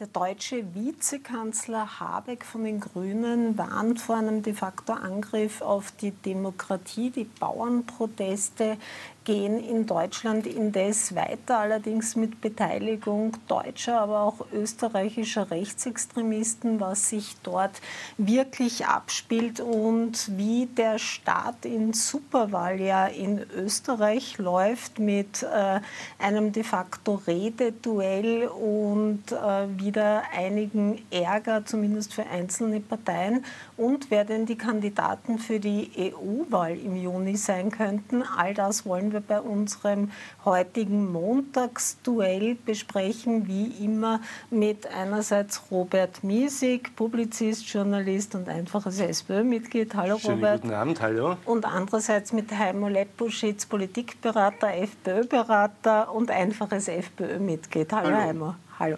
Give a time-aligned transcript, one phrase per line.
[0.00, 6.12] Der deutsche Vizekanzler Habeck von den Grünen warnt vor einem de facto Angriff auf die
[6.12, 7.10] Demokratie.
[7.10, 8.78] Die Bauernproteste
[9.24, 17.36] gehen in Deutschland indes weiter, allerdings mit Beteiligung deutscher, aber auch österreichischer Rechtsextremisten, was sich
[17.42, 17.80] dort
[18.16, 25.80] wirklich abspielt und wie der Staat in Superwahljahr in Österreich läuft mit äh,
[26.18, 33.44] einem de facto Rededuell und äh, wieder einigen Ärger, zumindest für einzelne Parteien
[33.76, 38.22] und wer denn die Kandidaten für die EU-Wahl im Juni sein könnten.
[38.22, 40.12] All das wollen wir bei unserem
[40.44, 49.92] heutigen Montagsduell besprechen, wie immer mit einerseits Robert Miesig, Publizist, Journalist und einfaches SPÖ-Mitglied.
[49.96, 50.62] Hallo Schönen Robert.
[50.62, 51.36] Guten Abend, hallo.
[51.46, 57.92] Und andererseits mit Heimo Leppuschitz, Politikberater, FPÖ-Berater und einfaches FPÖ-Mitglied.
[57.92, 58.54] Hallo, hallo Heimo.
[58.78, 58.96] Hallo.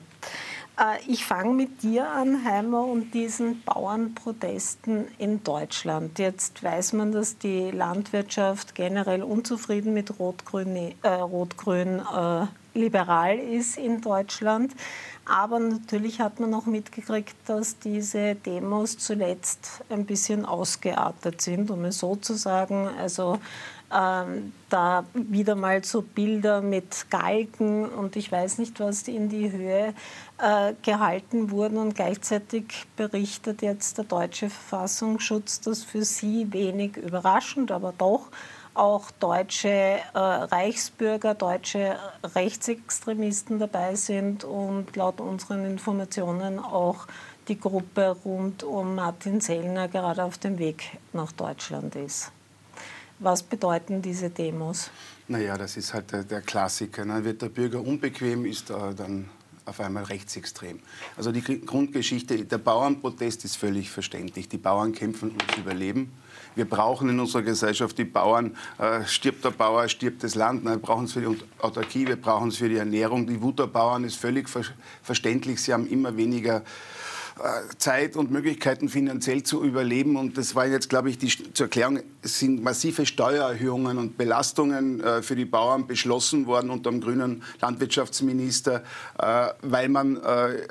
[0.83, 6.19] Äh, ich fange mit dir an, Heimer, und diesen Bauernprotesten in Deutschland.
[6.19, 13.79] Jetzt weiß man, dass die Landwirtschaft generell unzufrieden mit Rot-Grün äh, Rot äh, liberal ist
[13.79, 14.73] in Deutschland.
[15.25, 21.85] Aber natürlich hat man auch mitgekriegt, dass diese Demos zuletzt ein bisschen ausgeartet sind, um
[21.85, 22.89] es so zu sagen.
[22.99, 23.39] Also
[23.95, 29.53] ähm, da wieder mal so Bilder mit Galgen und ich weiß nicht, was in die
[29.53, 29.95] Höhe
[30.39, 31.79] äh, gehalten wurden.
[31.79, 38.29] Und gleichzeitig berichtet jetzt der deutsche Verfassungsschutz, dass für sie wenig überraschend, aber doch
[38.75, 41.97] auch deutsche äh, Reichsbürger, deutsche
[42.35, 47.07] Rechtsextremisten dabei sind und laut unseren Informationen auch
[47.49, 52.33] die Gruppe rund um Martin Sellner gerade auf dem Weg nach Deutschland ist.
[53.23, 54.91] Was bedeuten diese Demos?
[55.29, 57.05] Naja, das ist halt der, der Klassiker.
[57.05, 57.25] Ne?
[57.25, 59.31] Wird der Bürger unbequem, ist er dann
[59.65, 60.81] auf einmal rechtsextrem.
[61.17, 64.49] Also die Grundgeschichte, der Bauernprotest ist völlig verständlich.
[64.49, 66.13] Die Bauern kämpfen ums Überleben.
[66.57, 68.57] Wir brauchen in unserer Gesellschaft die Bauern.
[68.79, 70.65] Äh, stirbt der Bauer, stirbt das Land.
[70.65, 73.29] wir brauchen es für die Autarkie, wir brauchen es für die Ernährung.
[73.29, 74.65] Die Wut der Bauern ist völlig ver
[75.03, 75.63] verständlich.
[75.63, 76.63] Sie haben immer weniger
[77.79, 80.17] Zeit und Möglichkeiten finanziell zu überleben.
[80.17, 85.01] Und das war jetzt, glaube ich, die, zur Erklärung, es sind massive Steuererhöhungen und Belastungen
[85.01, 88.83] äh, für die Bauern beschlossen worden unter dem grünen Landwirtschaftsminister,
[89.19, 90.67] äh, weil man äh,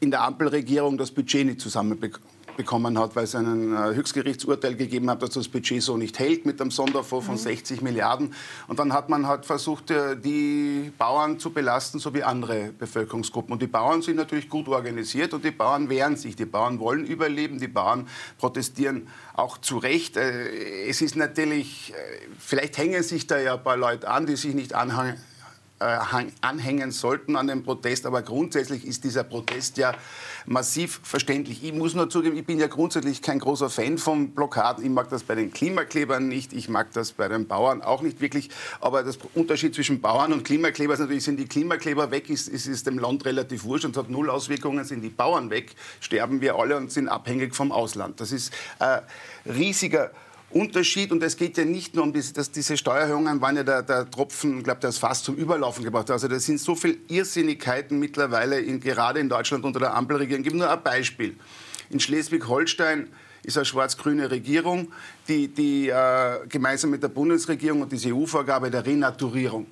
[0.00, 5.10] in der Ampelregierung das Budget nicht zusammenbekommt bekommen hat, weil es ein äh, Höchstgerichtsurteil gegeben
[5.10, 7.84] hat, dass das Budget so nicht hält mit einem Sonderfonds von 60 mhm.
[7.84, 8.34] Milliarden.
[8.68, 13.52] Und dann hat man halt versucht, äh, die Bauern zu belasten, so wie andere Bevölkerungsgruppen.
[13.52, 16.36] Und die Bauern sind natürlich gut organisiert und die Bauern wehren sich.
[16.36, 20.16] Die Bauern wollen überleben, die Bauern protestieren auch zu Recht.
[20.16, 21.92] Äh, es ist natürlich,
[22.38, 25.16] vielleicht hängen sich da ja ein paar Leute an, die sich nicht anhängen
[25.80, 28.06] anhängen sollten an dem Protest.
[28.06, 29.94] Aber grundsätzlich ist dieser Protest ja
[30.46, 31.64] massiv verständlich.
[31.64, 34.84] Ich muss nur zugeben, ich bin ja grundsätzlich kein großer Fan von Blockaden.
[34.84, 38.20] Ich mag das bei den Klimaklebern nicht, ich mag das bei den Bauern auch nicht
[38.20, 38.50] wirklich.
[38.80, 42.66] Aber der Unterschied zwischen Bauern und Klimakleber ist natürlich, sind die Klimakleber weg, ist, ist,
[42.66, 46.56] ist dem Land relativ wurscht und hat null Auswirkungen, sind die Bauern weg, sterben wir
[46.56, 48.20] alle und sind abhängig vom Ausland.
[48.20, 49.00] Das ist äh,
[49.48, 50.10] riesiger
[50.50, 51.12] Unterschied.
[51.12, 54.10] Und es geht ja nicht nur um diese, dass diese Steuererhöhungen waren ja der, der
[54.10, 56.10] Tropfen, glaube, der ist fast zum Überlaufen gebracht.
[56.10, 60.40] Also das sind so viele Irrsinnigkeiten mittlerweile, in, gerade in Deutschland unter der Ampelregierung.
[60.42, 61.36] Ich gebe nur ein Beispiel.
[61.90, 63.08] In Schleswig-Holstein
[63.42, 64.92] ist eine schwarz-grüne Regierung,
[65.28, 69.66] die, die äh, gemeinsam mit der Bundesregierung und diese EU-Vorgabe der Renaturierung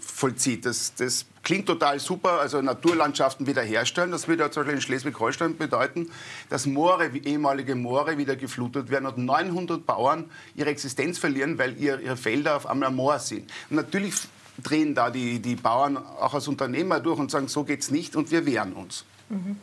[0.00, 0.66] vollzieht.
[0.66, 4.10] Das, das klingt total super, also Naturlandschaften wiederherstellen.
[4.10, 6.10] Das würde ja zum Beispiel in Schleswig-Holstein bedeuten,
[6.50, 12.00] dass Moore, ehemalige Moore wieder geflutet werden und 900 Bauern ihre Existenz verlieren, weil ihr,
[12.00, 13.50] ihre Felder auf einmal Moor sind.
[13.70, 14.14] Und natürlich
[14.62, 18.16] drehen da die, die Bauern auch als Unternehmer durch und sagen, so geht es nicht
[18.16, 19.04] und wir wehren uns.
[19.28, 19.56] Mhm.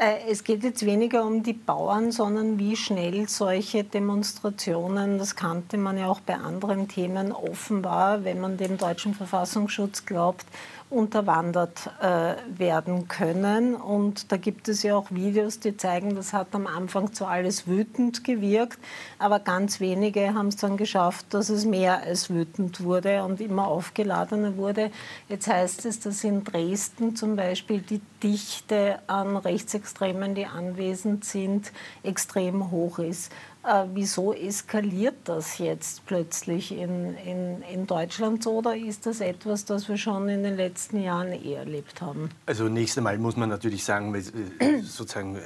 [0.00, 5.76] Äh, es geht jetzt weniger um die Bauern, sondern wie schnell solche Demonstrationen, das kannte
[5.76, 10.46] man ja auch bei anderen Themen, offenbar, wenn man dem deutschen Verfassungsschutz glaubt,
[10.90, 13.74] unterwandert äh, werden können.
[13.74, 17.66] Und da gibt es ja auch Videos, die zeigen, das hat am Anfang zwar alles
[17.66, 18.78] wütend gewirkt,
[19.18, 23.68] aber ganz wenige haben es dann geschafft, dass es mehr als wütend wurde und immer
[23.68, 24.90] aufgeladener wurde.
[25.28, 31.72] Jetzt heißt es, dass in Dresden zum Beispiel die Dichte an Rechtsextremen, die anwesend sind,
[32.02, 33.30] extrem hoch ist.
[33.68, 39.66] Äh, wieso eskaliert das jetzt plötzlich in, in, in Deutschland so oder ist das etwas,
[39.66, 42.30] das wir schon in den letzten Jahren eh erlebt haben?
[42.46, 45.40] Also nächstes Mal muss man natürlich sagen, äh, sozusagen äh,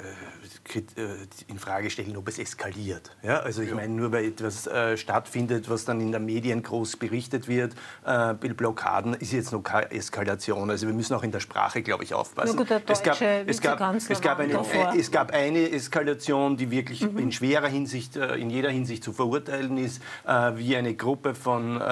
[1.48, 3.14] in Frage stellen, ob es eskaliert.
[3.22, 3.40] Ja?
[3.40, 3.74] Also ich ja.
[3.74, 7.74] meine, nur weil etwas äh, stattfindet, was dann in den Medien groß berichtet wird,
[8.04, 10.70] äh, Blockaden, ist jetzt noch keine Eskalation.
[10.70, 12.56] Also wir müssen auch in der Sprache, glaube ich, aufpassen.
[12.56, 17.02] Gut, es, gab, es, gab, es, gab eine, äh, es gab eine Eskalation, die wirklich
[17.02, 17.18] mhm.
[17.18, 21.82] in schwerer Hinsicht, äh, in jeder Hinsicht zu verurteilen ist, äh, wie eine Gruppe von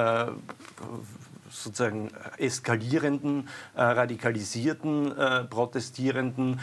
[1.50, 5.12] sozusagen eskalierenden, radikalisierten
[5.50, 6.60] Protestierenden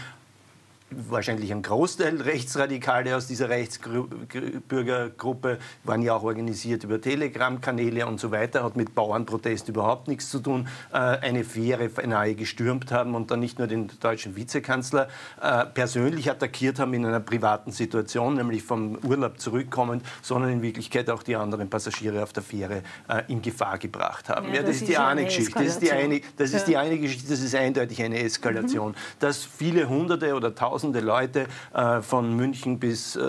[0.90, 8.32] wahrscheinlich ein Großteil Rechtsradikale aus dieser Rechtsbürgergruppe waren ja auch organisiert über Telegram-Kanäle und so
[8.32, 13.32] weiter, hat mit Bauernprotest überhaupt nichts zu tun, äh, eine Fähre nahe gestürmt haben und
[13.32, 15.10] dann nicht nur den deutschen Vizekanzler
[15.42, 21.10] äh, persönlich attackiert haben in einer privaten Situation, nämlich vom Urlaub zurückkommend, sondern in Wirklichkeit
[21.10, 24.48] auch die anderen Passagiere auf der Fähre äh, in Gefahr gebracht haben.
[24.50, 25.54] Ja, ja das, das, ist die eine Geschichte.
[25.54, 28.92] Das ist die eine, das ist die eine Geschichte, das ist eindeutig eine Eskalation.
[28.92, 28.96] Mhm.
[29.20, 33.22] Dass viele Hunderte oder tausende tausende Leute äh, von München bis, äh,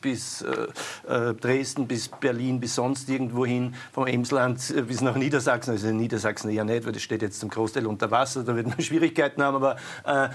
[0.00, 0.68] bis äh,
[1.08, 5.88] äh, Dresden, bis Berlin, bis sonst irgendwo hin, vom Emsland äh, bis nach Niedersachsen, also
[5.88, 8.80] in Niedersachsen ja nicht, weil das steht jetzt zum Großteil unter Wasser, da wird man
[8.86, 9.74] Schwierigkeiten haben, aber
[10.04, 10.28] äh,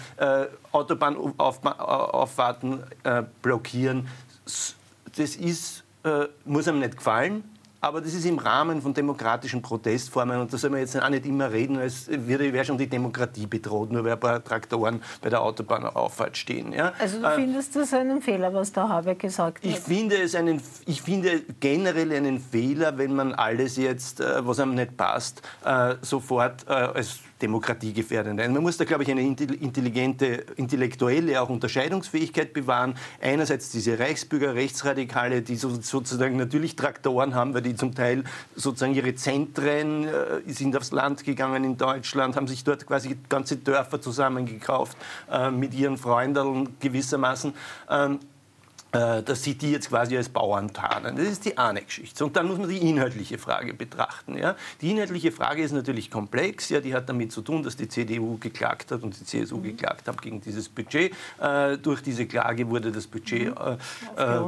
[0.73, 2.83] Autobahnauffahrten
[3.41, 4.07] blockieren,
[5.15, 5.83] das ist,
[6.45, 7.43] muss einem nicht gefallen,
[7.81, 11.25] aber das ist im Rahmen von demokratischen Protestformen und da soll man jetzt auch nicht
[11.25, 15.41] immer reden, als wäre schon die Demokratie bedroht, nur weil ein paar Traktoren bei der
[15.41, 16.73] Autobahnauffahrt stehen.
[16.73, 16.93] Ja?
[16.99, 19.65] Also du äh, findest das einen Fehler, was der Habeck gesagt hat?
[19.65, 24.59] Ich finde, es einen, ich finde generell einen Fehler, wenn man alles jetzt, äh, was
[24.59, 28.53] einem nicht passt, äh, sofort als demokratiegefährdend ein.
[28.53, 32.95] Man muss da, glaube ich, eine intelligente, intellektuelle auch Unterscheidungsfähigkeit bewahren.
[33.21, 38.23] Einerseits diese Reichsbürger, Rechtsradikale, die sozusagen natürlich Traktoren haben, weil die zum Teil
[38.55, 43.57] sozusagen ihre Zentren äh, sind aufs Land gegangen in Deutschland, haben sich dort quasi ganze
[43.57, 44.97] Dörfer zusammengekauft
[45.31, 47.53] äh, mit ihren Freunden gewissermaßen.
[47.89, 48.30] Ähm, äh,
[48.91, 51.15] dass sie die jetzt quasi als Bauern tarnen.
[51.15, 52.25] Das ist die eine Geschichte.
[52.25, 54.37] Und dann muss man die inhaltliche Frage betrachten.
[54.37, 54.55] Ja?
[54.81, 56.69] Die inhaltliche Frage ist natürlich komplex.
[56.69, 56.81] Ja?
[56.81, 59.63] Die hat damit zu tun, dass die CDU geklagt hat und die CSU mhm.
[59.63, 61.13] geklagt haben gegen dieses Budget.
[61.39, 63.77] Äh, durch diese Klage wurde das Budget mhm.
[64.17, 64.41] äh, äh,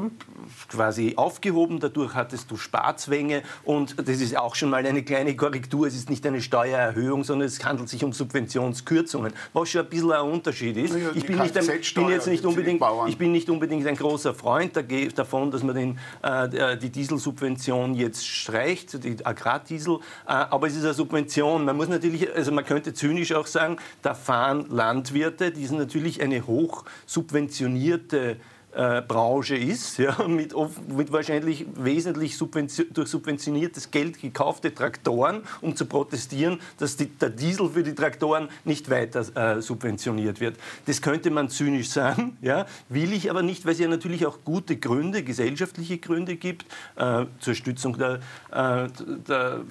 [0.68, 1.80] quasi aufgehoben.
[1.80, 3.44] Dadurch hattest du Sparzwänge.
[3.64, 5.88] Und das ist auch schon mal eine kleine Korrektur.
[5.88, 9.34] Es ist nicht eine Steuererhöhung, sondern es handelt sich um Subventionskürzungen.
[9.54, 10.96] Was schon ein bisschen ein Unterschied ist.
[11.16, 11.54] ich bin, nicht
[11.96, 15.76] bin jetzt nicht unbedingt, ich bin nicht unbedingt ein großer großer Freund davon, dass man
[15.76, 20.00] den, äh, die Dieselsubvention jetzt streicht, die Agrardiesel.
[20.28, 21.66] Äh, aber es ist eine Subvention.
[21.66, 26.22] Man muss natürlich, also man könnte zynisch auch sagen, da fahren Landwirte, die sind natürlich
[26.22, 28.38] eine hoch subventionierte
[28.76, 30.54] äh, Branche ist, ja, mit,
[30.88, 37.30] mit wahrscheinlich wesentlich subvention, durch subventioniertes Geld gekaufte Traktoren, um zu protestieren, dass die, der
[37.30, 40.58] Diesel für die Traktoren nicht weiter äh, subventioniert wird.
[40.86, 44.40] Das könnte man zynisch sagen, ja, will ich aber nicht, weil es ja natürlich auch
[44.44, 46.66] gute Gründe, gesellschaftliche Gründe gibt
[46.96, 48.20] äh, zur Stützung der,
[48.52, 48.88] äh,
[49.28, 49.62] der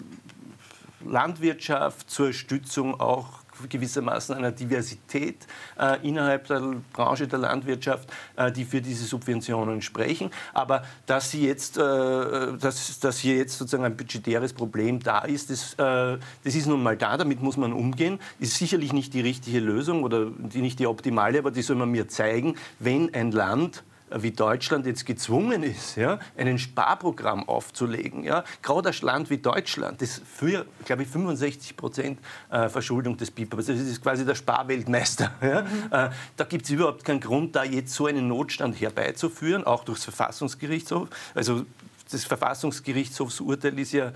[1.04, 5.46] Landwirtschaft, zur Stützung auch gewissermaßen einer Diversität
[5.78, 6.62] äh, innerhalb der
[6.92, 10.30] Branche der Landwirtschaft, äh, die für diese Subventionen sprechen.
[10.52, 15.50] Aber dass, sie jetzt, äh, dass, dass hier jetzt sozusagen ein budgetäres Problem da ist,
[15.50, 18.18] das, äh, das ist nun mal da, damit muss man umgehen.
[18.38, 21.90] Ist sicherlich nicht die richtige Lösung oder die, nicht die optimale, aber die soll man
[21.90, 23.84] mir zeigen, wenn ein Land
[24.18, 28.24] wie Deutschland jetzt gezwungen ist, ja, ein Sparprogramm aufzulegen.
[28.24, 28.44] Ja.
[28.62, 32.18] Gerade ein Land wie Deutschland, das für, glaube ich, 65 Prozent
[32.50, 35.32] äh, Verschuldung des BIP, also das ist quasi der Sparweltmeister.
[35.42, 35.62] Ja.
[35.62, 36.12] Mhm.
[36.36, 41.08] Da gibt es überhaupt keinen Grund, da jetzt so einen Notstand herbeizuführen, auch durchs Verfassungsgerichtshof.
[41.34, 41.66] Also
[42.10, 44.12] das Verfassungsgerichtshofsurteil ist ja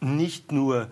[0.00, 0.88] nicht nur,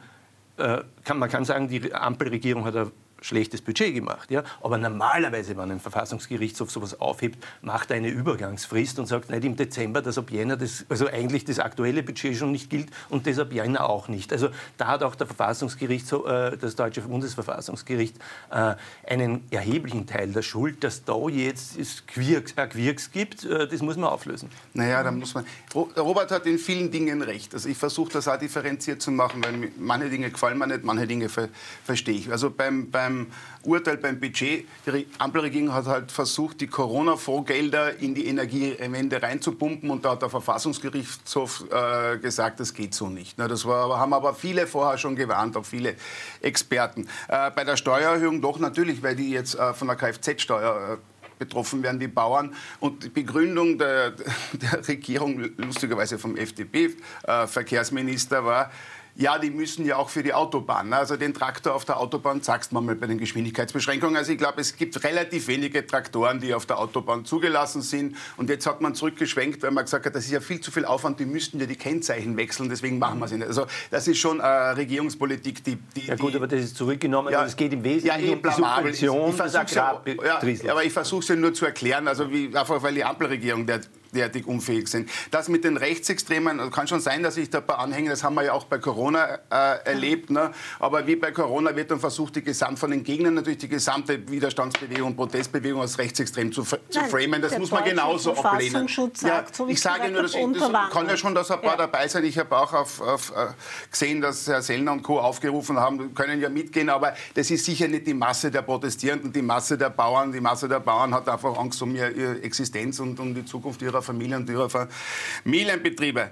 [0.56, 2.90] äh, kann, man kann sagen, die Ampelregierung hat eine
[3.26, 4.30] schlechtes Budget gemacht.
[4.30, 4.44] Ja?
[4.62, 9.56] Aber normalerweise, wenn ein Verfassungsgerichtshof sowas aufhebt, macht er eine Übergangsfrist und sagt nicht im
[9.56, 13.38] Dezember, dass ab Jänner das, also eigentlich das aktuelle Budget schon nicht gilt und das
[13.38, 14.32] ab Jänner auch nicht.
[14.32, 18.16] Also da hat auch der Verfassungsgerichtshof, äh, das deutsche Bundesverfassungsgericht,
[18.50, 18.74] äh,
[19.06, 23.82] einen erheblichen Teil der Schuld, dass da jetzt es Quirks, äh, Quirks gibt, äh, das
[23.82, 24.50] muss man auflösen.
[24.74, 25.44] Naja, da muss man.
[25.74, 27.54] Robert hat in vielen Dingen recht.
[27.54, 31.06] Also ich versuche das auch differenziert zu machen, weil manche Dinge gefallen mir nicht, manche
[31.06, 31.48] Dinge ver
[31.84, 32.30] verstehe ich.
[32.30, 33.26] Also beim, beim beim
[33.62, 40.04] Urteil beim Budget, die Ampelregierung hat halt versucht, die Corona-Fondsgelder in die Energiewende reinzupumpen und
[40.04, 43.38] da hat der Verfassungsgerichtshof äh, gesagt, das geht so nicht.
[43.38, 45.96] Das war, haben aber viele vorher schon gewarnt, auch viele
[46.40, 47.08] Experten.
[47.28, 50.98] Äh, bei der Steuererhöhung doch natürlich, weil die jetzt äh, von der Kfz-Steuer
[51.38, 52.54] betroffen werden die Bauern.
[52.80, 54.10] Und die Begründung der,
[54.52, 58.70] der Regierung, lustigerweise vom FDP-Verkehrsminister, war,
[59.16, 60.90] ja, die müssen ja auch für die Autobahn.
[60.90, 60.96] Ne?
[60.96, 64.16] Also den Traktor auf der Autobahn sagst man mal bei den Geschwindigkeitsbeschränkungen.
[64.16, 68.16] Also ich glaube, es gibt relativ wenige Traktoren, die auf der Autobahn zugelassen sind.
[68.36, 70.84] Und jetzt hat man zurückgeschwenkt, weil man gesagt hat, das ist ja viel zu viel
[70.84, 73.46] Aufwand, die müssten ja die Kennzeichen wechseln, deswegen machen wir es nicht.
[73.46, 76.06] Also das ist schon äh, Regierungspolitik, die, die...
[76.06, 78.50] Ja gut, aber das ist zurückgenommen ja, es geht im Wesentlichen ja, eh, um die
[78.50, 82.54] Subvention ich, ich ja, ja, aber ich versuche es ja nur zu erklären, also wie,
[82.54, 83.80] einfach weil die Ampelregierung der
[84.14, 85.10] derartig unfähig sind.
[85.30, 88.34] Das mit den Rechtsextremen, kann schon sein, dass sich da ein paar Anhänger, das haben
[88.34, 90.52] wir ja auch bei Corona äh, erlebt, ne?
[90.78, 94.28] aber wie bei Corona wird dann versucht, die Gesamt von den Gegnern natürlich die gesamte
[94.28, 97.42] Widerstandsbewegung, Protestbewegung als rechtsextrem zu, zu Nein, framen.
[97.42, 98.88] Das muss man genauso ablehnen.
[99.22, 101.76] Ja, so ich sage nur, ich, das kann ja schon, dass ein paar ja.
[101.76, 102.24] dabei sein.
[102.24, 103.52] Ich habe auch auf, auf, uh,
[103.90, 105.18] gesehen, dass Herr Sellner und Co.
[105.18, 109.42] aufgerufen haben, können ja mitgehen, aber das ist sicher nicht die Masse der Protestierenden, die
[109.42, 110.32] Masse der Bauern.
[110.32, 114.02] Die Masse der Bauern hat einfach Angst um ihre Existenz und um die Zukunft ihrer
[114.06, 116.30] Familien und ihrer Familienbetriebe.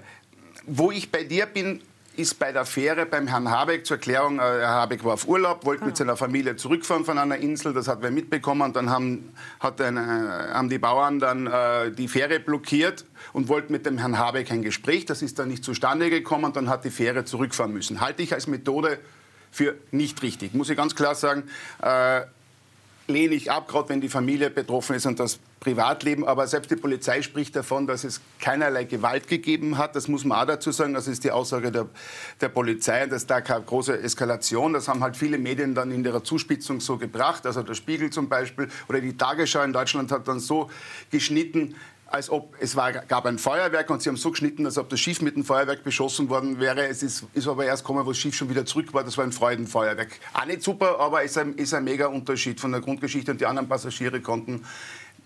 [0.65, 1.81] Wo ich bei dir bin,
[2.17, 5.65] ist bei der Fähre beim Herrn Habeck zur Erklärung, äh, Herr Habeck war auf Urlaub,
[5.65, 9.33] wollte mit seiner Familie zurückfahren von einer Insel, das hat wer mitbekommen und dann haben,
[9.59, 14.17] hat eine, haben die Bauern dann äh, die Fähre blockiert und wollten mit dem Herrn
[14.17, 17.73] Habeck ein Gespräch, das ist dann nicht zustande gekommen und dann hat die Fähre zurückfahren
[17.73, 18.01] müssen.
[18.01, 18.97] Halte ich als Methode
[19.51, 21.43] für nicht richtig, muss ich ganz klar sagen.
[21.81, 22.21] Äh,
[23.07, 26.25] lehne ich ab, gerade wenn die Familie betroffen ist und das Privatleben.
[26.25, 29.95] Aber selbst die Polizei spricht davon, dass es keinerlei Gewalt gegeben hat.
[29.95, 30.93] Das muss man auch dazu sagen.
[30.93, 31.87] Das ist die Aussage der,
[32.41, 33.03] der Polizei.
[33.05, 34.73] Ist da keine große Eskalation.
[34.73, 37.45] Das haben halt viele Medien dann in ihrer Zuspitzung so gebracht.
[37.45, 40.69] Also der Spiegel zum Beispiel oder die Tagesschau in Deutschland hat dann so
[41.11, 41.75] geschnitten,
[42.15, 45.01] als ob es war, gab ein Feuerwerk und sie haben so geschnitten, als ob das
[45.01, 46.87] Schiff mit dem Feuerwerk beschossen worden wäre.
[46.87, 49.03] Es ist, ist aber erst gekommen, wo das Schiff schon wieder zurück war.
[49.03, 50.17] Das war ein Freudenfeuerwerk.
[50.33, 53.45] Auch nicht super, aber ist ein, ist ein mega Unterschied von der Grundgeschichte und die
[53.45, 54.63] anderen Passagiere konnten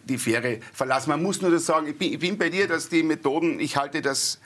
[0.05, 1.11] die Fähre verlassen.
[1.11, 3.77] Man muss nur das sagen, ich bin, ich bin bei dir, dass die Methoden, ich
[3.77, 4.39] halte das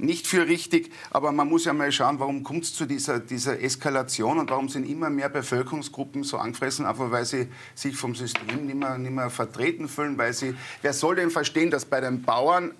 [0.00, 3.60] nicht für richtig, aber man muss ja mal schauen, warum kommt es zu dieser, dieser
[3.60, 8.66] Eskalation und warum sind immer mehr Bevölkerungsgruppen so angefressen, einfach weil sie sich vom System
[8.66, 12.22] nicht mehr, nicht mehr vertreten fühlen, weil sie, wer soll denn verstehen, dass bei den
[12.22, 12.72] Bauern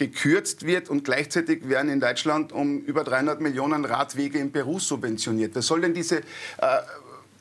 [0.00, 5.54] gekürzt wird und gleichzeitig werden in Deutschland um über 300 Millionen Radwege in Peru subventioniert.
[5.54, 6.22] Wer soll denn diese äh,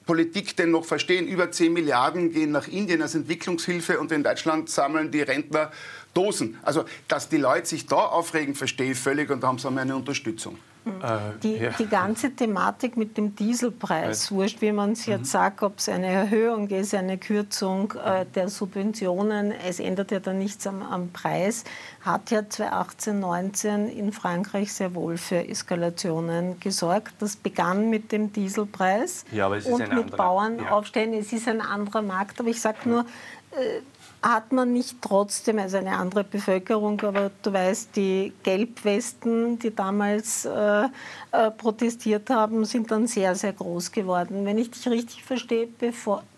[0.05, 1.25] Politik denn noch verstehen?
[1.25, 5.71] Über 10 Milliarden gehen nach Indien als Entwicklungshilfe und in Deutschland sammeln die Rentner
[6.13, 6.57] Dosen.
[6.63, 9.95] Also, dass die Leute sich da aufregen, verstehe ich völlig und da haben sie meine
[9.95, 10.57] Unterstützung.
[10.85, 11.69] Äh, die, ja.
[11.77, 15.25] die, ganze Thematik mit dem Dieselpreis, wurscht wie man es jetzt mhm.
[15.25, 20.39] sagt, ob es eine Erhöhung ist, eine Kürzung äh, der Subventionen, es ändert ja dann
[20.39, 21.65] nichts am, am, Preis,
[22.01, 27.13] hat ja 2018, 19 in Frankreich sehr wohl für Eskalationen gesorgt.
[27.19, 31.13] Das begann mit dem Dieselpreis ja, und mit anderer, Bauernaufständen.
[31.13, 31.19] Ja.
[31.19, 33.05] Es ist ein anderer Markt, aber ich sage nur,
[33.51, 33.81] äh,
[34.21, 40.45] hat man nicht trotzdem, also eine andere Bevölkerung, aber du weißt, die Gelbwesten, die damals
[40.45, 40.87] äh,
[41.31, 44.45] äh, protestiert haben, sind dann sehr, sehr groß geworden.
[44.45, 45.67] Wenn ich dich richtig verstehe,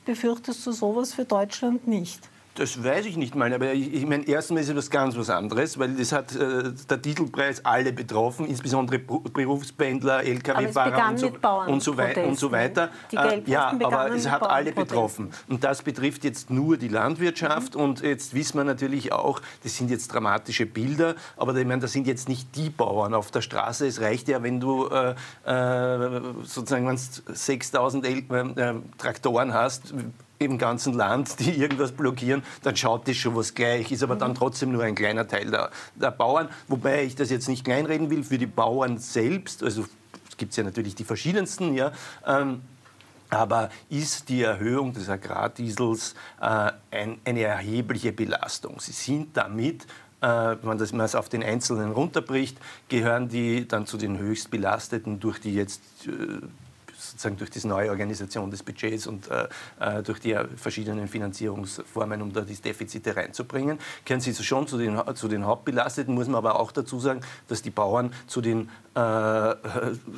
[0.06, 2.31] befürchtest du sowas für Deutschland nicht?
[2.56, 5.80] Das weiß ich nicht mal, aber ich, ich meine, erstmal ist das ganz was anderes,
[5.80, 11.28] weil das hat äh, der Titelpreis alle betroffen, insbesondere Berufspendler, Lkw-Fahrer und, so,
[11.68, 12.90] und, so und so weiter.
[13.14, 15.32] Äh, ja, aber es hat alle betroffen.
[15.48, 17.82] Und das betrifft jetzt nur die Landwirtschaft mhm.
[17.82, 21.94] und jetzt wissen wir natürlich auch, das sind jetzt dramatische Bilder, aber ich meine, das
[21.94, 23.88] sind jetzt nicht die Bauern auf der Straße.
[23.88, 25.16] Es reicht ja, wenn du äh,
[25.46, 29.94] äh sozusagen 6000 äh, Traktoren hast,
[30.42, 34.36] im ganzen Land, die irgendwas blockieren, dann schaut das schon was gleich, ist aber dann
[34.36, 36.50] trotzdem nur ein kleiner Teil der, der Bauern.
[36.68, 39.86] Wobei ich das jetzt nicht kleinreden will, für die Bauern selbst, also
[40.30, 41.92] es gibt ja natürlich die verschiedensten, ja,
[42.26, 42.62] ähm,
[43.30, 48.80] aber ist die Erhöhung des Agrardiesels äh, ein, eine erhebliche Belastung?
[48.82, 49.88] Sie sind damit
[50.22, 52.58] äh, wenn man es auf den Einzelnen runterbricht,
[52.90, 56.46] gehören die dann zu den höchst belasteten durch die jetzt äh,
[57.02, 59.48] sozusagen durch diese neue Organisation des Budgets und äh,
[59.80, 65.00] äh durch die verschiedenen Finanzierungsformen, um da die Defizite reinzubringen, kennen Sie schon zu den,
[65.16, 69.56] zu den Hauptbelasteten, muss man aber auch dazu sagen, dass die Bauern zu den äh,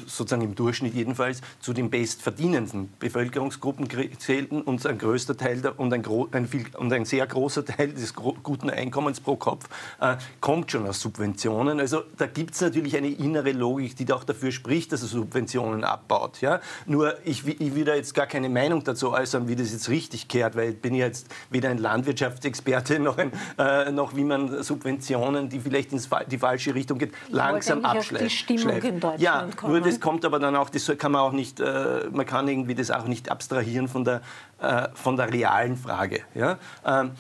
[0.08, 3.88] sozusagen im Durchschnitt jedenfalls zu den bestverdienenden Bevölkerungsgruppen
[4.18, 7.94] zählten und ein größter Teil der, und, ein, ein viel, und ein sehr großer Teil
[7.94, 9.70] des guten Einkommens pro Kopf
[10.02, 11.80] äh, kommt schon aus Subventionen.
[11.80, 15.84] Also da gibt es natürlich eine innere Logik, die auch dafür spricht, dass er Subventionen
[15.84, 16.42] abbaut.
[16.42, 16.60] Ja?
[16.88, 20.28] Nur ich, ich will da jetzt gar keine Meinung dazu äußern, wie das jetzt richtig
[20.28, 25.50] kehrt, weil ich bin jetzt weder ein Landwirtschaftsexperte noch, ein, äh, noch wie man Subventionen,
[25.50, 26.02] die vielleicht in
[26.32, 28.90] die falsche Richtung geht, langsam abschleift schleifen.
[28.90, 29.74] in Deutschland ja, kommen.
[29.74, 32.76] nur das kommt aber dann auch, das kann man auch nicht, äh, man kann irgendwie
[32.76, 34.22] das auch nicht abstrahieren von der,
[34.60, 36.22] äh, von der realen Frage.
[36.36, 36.58] Ja?
[36.86, 37.12] Ähm,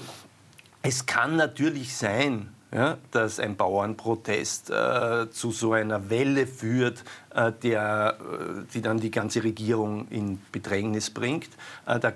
[0.86, 7.52] Es kann natürlich sein, ja, dass ein Bauernprotest äh, zu so einer Welle führt, äh,
[7.52, 11.50] der, äh, die dann die ganze Regierung in Bedrängnis bringt.
[11.86, 12.12] Äh, da,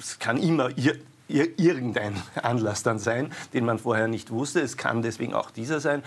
[0.00, 0.96] es kann immer ir
[1.28, 4.60] irgendein Anlass dann sein, den man vorher nicht wusste.
[4.60, 6.02] Es kann deswegen auch dieser sein.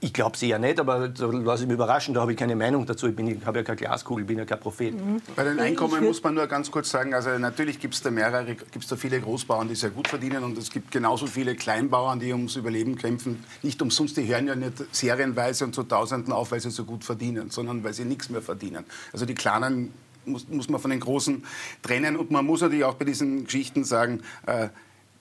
[0.00, 2.54] Ich glaube es eher nicht, aber da lasse ich mich überraschen, da habe ich keine
[2.54, 3.06] Meinung dazu.
[3.06, 4.94] Ich, ich habe ja keine Glaskugel, ich bin ja kein Prophet.
[4.94, 5.22] Mhm.
[5.34, 8.44] Bei den Einkommen muss man nur ganz kurz sagen, also natürlich gibt es da mehrere,
[8.54, 12.20] gibt es da viele Großbauern, die sehr gut verdienen und es gibt genauso viele Kleinbauern,
[12.20, 13.42] die ums Überleben kämpfen.
[13.62, 17.02] Nicht umsonst, die hören ja nicht serienweise und zu Tausenden auf, weil sie so gut
[17.02, 18.84] verdienen, sondern weil sie nichts mehr verdienen.
[19.14, 19.94] Also die Kleinen
[20.26, 21.42] muss, muss man von den Großen
[21.82, 24.68] trennen und man muss natürlich auch bei diesen Geschichten sagen, äh,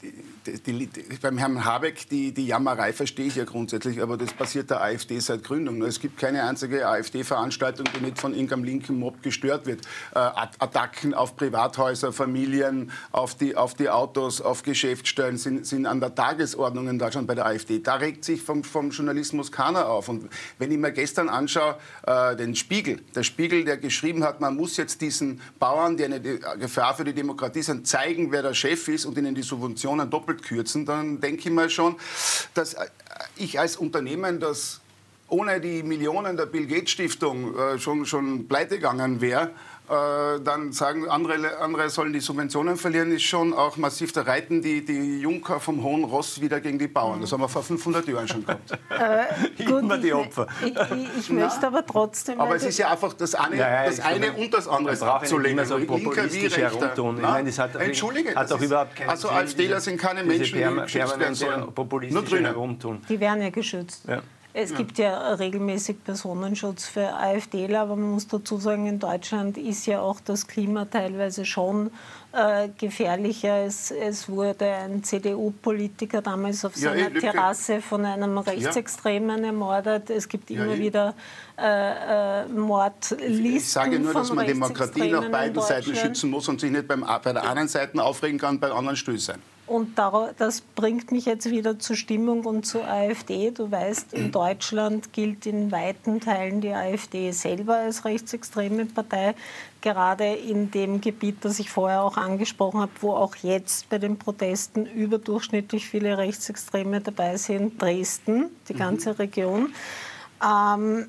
[0.02, 4.70] die, die, beim Herrn Habeck, die, die Jammerei verstehe ich ja grundsätzlich, aber das passiert
[4.70, 5.82] der AfD seit Gründung.
[5.82, 9.86] Es gibt keine einzige AfD-Veranstaltung, die nicht von irgendeinem linken Mob gestört wird.
[10.14, 16.00] Äh, Attacken auf Privathäuser, Familien, auf die, auf die Autos, auf Geschäftsstellen sind, sind an
[16.00, 17.80] der Tagesordnung in Deutschland bei der AfD.
[17.80, 20.10] Da regt sich vom, vom Journalismus keiner auf.
[20.10, 24.56] Und wenn ich mir gestern anschaue, äh, den Spiegel, der Spiegel, der geschrieben hat, man
[24.56, 28.88] muss jetzt diesen Bauern, die eine Gefahr für die Demokratie sind, zeigen, wer der Chef
[28.88, 31.96] ist und ihnen die Subventionen doppelt doppelt kürzen, dann denke ich mal schon,
[32.54, 32.76] dass
[33.36, 34.82] ich als Unternehmen, das
[35.28, 39.52] ohne die Millionen der Bill Gates Stiftung äh, schon, schon pleite gegangen wäre,
[39.90, 44.12] äh, dann sagen andere, andere sollen die Subventionen verlieren, ist schon auch massiv.
[44.12, 47.22] Da reiten die, die Junker vom Hohen Ross wieder gegen die Bauern.
[47.22, 48.72] Das haben wir vor 500 Jahren schon gehabt.
[48.96, 50.48] Äh, gut, Immer die Opfer.
[50.62, 52.40] Ich, ich, ich möchte aber trotzdem...
[52.40, 55.66] Aber es ist ja einfach das eine, ja, das eine und das andere abzulehnen.
[55.66, 57.22] So populistisch herumtun.
[57.22, 61.36] Das hat, Entschuldige, hat doch überhaupt keine Also AfDler sind keine Menschen, die geschützt werden
[61.36, 61.74] sollen.
[62.10, 63.02] Nur herumtun.
[63.10, 64.06] Die werden ja geschützt.
[64.08, 64.22] Ja.
[64.58, 64.78] Es ja.
[64.78, 70.00] gibt ja regelmäßig Personenschutz für AfDler, aber man muss dazu sagen, in Deutschland ist ja
[70.00, 71.92] auch das Klima teilweise schon
[72.32, 73.66] äh, gefährlicher.
[73.66, 79.48] Es, es, wurde ein CDU-Politiker damals auf ja, seiner Terrasse von einem Rechtsextremen ja.
[79.48, 80.10] ermordet.
[80.10, 80.80] Es gibt immer eh.
[80.80, 81.16] wieder
[81.58, 83.46] äh, äh, Mordlisten.
[83.46, 87.06] Ich sage nur, dass man Demokratie nach beiden Seiten schützen muss und sich nicht beim,
[87.22, 89.42] bei der einen Seite aufregen kann, bei der anderen still sein.
[89.68, 93.50] Und das bringt mich jetzt wieder zur Stimmung und zur AfD.
[93.50, 99.34] Du weißt, in Deutschland gilt in weiten Teilen die AfD selber als rechtsextreme Partei.
[99.82, 104.18] Gerade in dem Gebiet, das ich vorher auch angesprochen habe, wo auch jetzt bei den
[104.18, 108.78] Protesten überdurchschnittlich viele Rechtsextreme dabei sind, Dresden, die mhm.
[108.78, 109.74] ganze Region.
[110.44, 111.08] Ähm,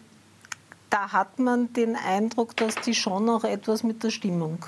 [0.88, 4.64] da hat man den Eindruck, dass die schon auch etwas mit der Stimmung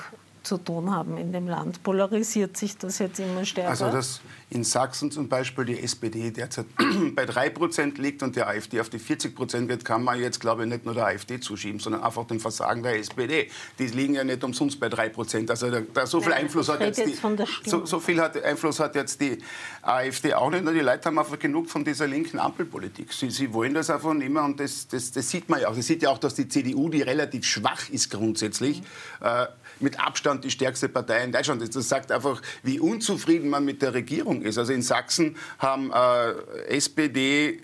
[0.49, 1.83] zu tun haben in dem Land.
[1.83, 3.71] Polarisiert sich das jetzt immer stärker?
[3.71, 6.65] Also dass in Sachsen zum Beispiel die SPD derzeit
[7.15, 10.71] bei 3% liegt und der AfD auf die 40% wird, kann man jetzt, glaube ich,
[10.71, 13.51] nicht nur der AfD zuschieben, sondern einfach dem Versagen der SPD.
[13.79, 15.51] Die liegen ja nicht umsonst bei 3%.
[15.51, 18.43] Also da, da so viel Nein, Einfluss hat jetzt, jetzt die, so, so, viel hat,
[18.43, 19.39] Einfluss hat jetzt die
[19.83, 20.67] AfD auch nicht.
[20.67, 23.13] Die Leute haben einfach genug von dieser linken Ampelpolitik.
[23.13, 25.77] Sie, sie wollen das einfach nicht mehr und das, das, das sieht man ja auch.
[25.77, 29.27] Das sieht ja auch, dass die CDU, die relativ schwach ist grundsätzlich, mhm.
[29.27, 29.47] äh,
[29.81, 31.77] mit Abstand die stärkste Partei in Deutschland ist.
[31.77, 34.59] Das sagt einfach, wie unzufrieden man mit der Regierung ist.
[34.59, 37.61] Also in Sachsen haben äh, SPD,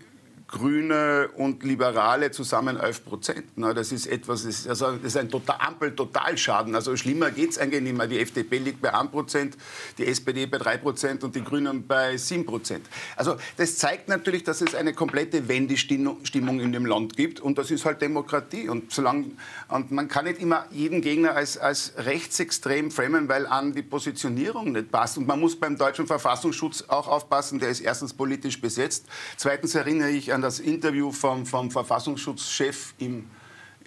[0.54, 3.44] Grüne und Liberale zusammen 11 Prozent.
[3.56, 4.86] Das ist etwas, das ist, also,
[5.18, 6.76] ein total, Ampel-Totalschaden.
[6.76, 8.06] Also schlimmer geht es eigentlich nicht mehr.
[8.06, 9.56] Die FDP liegt bei 1 Prozent,
[9.98, 12.86] die SPD bei 3 Prozent und die Grünen bei 7 Prozent.
[13.16, 17.72] Also das zeigt natürlich, dass es eine komplette Wendestimmung in dem Land gibt und das
[17.72, 18.68] ist halt Demokratie.
[18.68, 19.32] Und, solange,
[19.68, 24.70] und man kann nicht immer jeden Gegner als, als rechtsextrem framen, weil an die Positionierung
[24.70, 25.18] nicht passt.
[25.18, 29.06] Und man muss beim deutschen Verfassungsschutz auch aufpassen, der ist erstens politisch besetzt.
[29.36, 33.30] Zweitens erinnere ich an das Interview vom, vom Verfassungsschutzchef im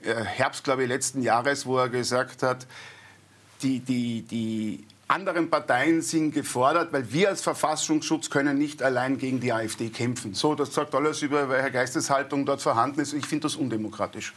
[0.04, 2.68] äh, Herbst, glaube ich, letzten Jahres, wo er gesagt hat,
[3.62, 9.40] die, die, die anderen Parteien sind gefordert, weil wir als Verfassungsschutz können nicht allein gegen
[9.40, 10.34] die AfD kämpfen.
[10.34, 13.14] So, das sagt alles über welche Geisteshaltung dort vorhanden ist.
[13.14, 14.34] Ich finde das undemokratisch.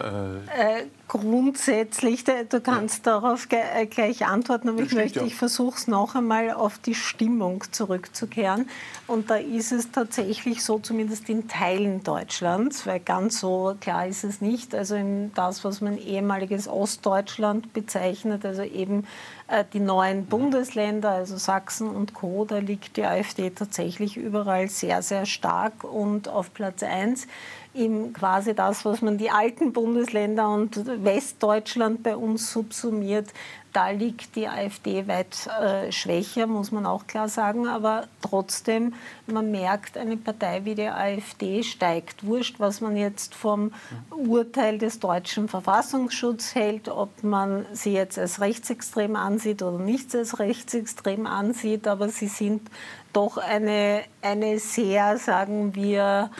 [0.00, 3.12] Äh, grundsätzlich, du kannst ja.
[3.12, 5.26] darauf äh, gleich antworten, aber das ich möchte, ja.
[5.26, 8.68] ich versuche es noch einmal auf die Stimmung zurückzukehren.
[9.06, 14.24] Und da ist es tatsächlich so, zumindest in Teilen Deutschlands, weil ganz so klar ist
[14.24, 19.06] es nicht, also in das, was man ehemaliges Ostdeutschland bezeichnet, also eben
[19.48, 25.02] äh, die neuen Bundesländer, also Sachsen und Co., da liegt die AfD tatsächlich überall sehr,
[25.02, 27.26] sehr stark und auf Platz 1
[27.74, 33.28] ihm quasi das, was man die alten Bundesländer und Westdeutschland bei uns subsumiert,
[33.72, 37.68] da liegt die AfD weit äh, schwächer, muss man auch klar sagen.
[37.68, 38.94] Aber trotzdem,
[39.26, 42.26] man merkt, eine Partei wie die AfD steigt.
[42.26, 43.72] Wurscht, was man jetzt vom
[44.10, 50.40] Urteil des deutschen Verfassungsschutzes hält, ob man sie jetzt als rechtsextrem ansieht oder nicht als
[50.40, 51.86] rechtsextrem ansieht.
[51.86, 52.62] Aber sie sind
[53.12, 56.30] doch eine, eine sehr, sagen wir,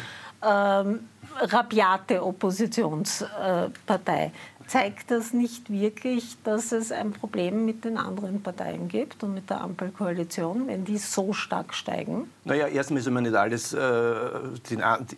[0.44, 1.09] ähm,
[1.52, 4.32] rabiate Oppositionspartei
[4.70, 9.50] zeigt das nicht wirklich, dass es ein Problem mit den anderen Parteien gibt und mit
[9.50, 12.30] der Ampelkoalition, wenn die so stark steigen?
[12.44, 14.30] Naja, erstmal ist man nicht alles, äh,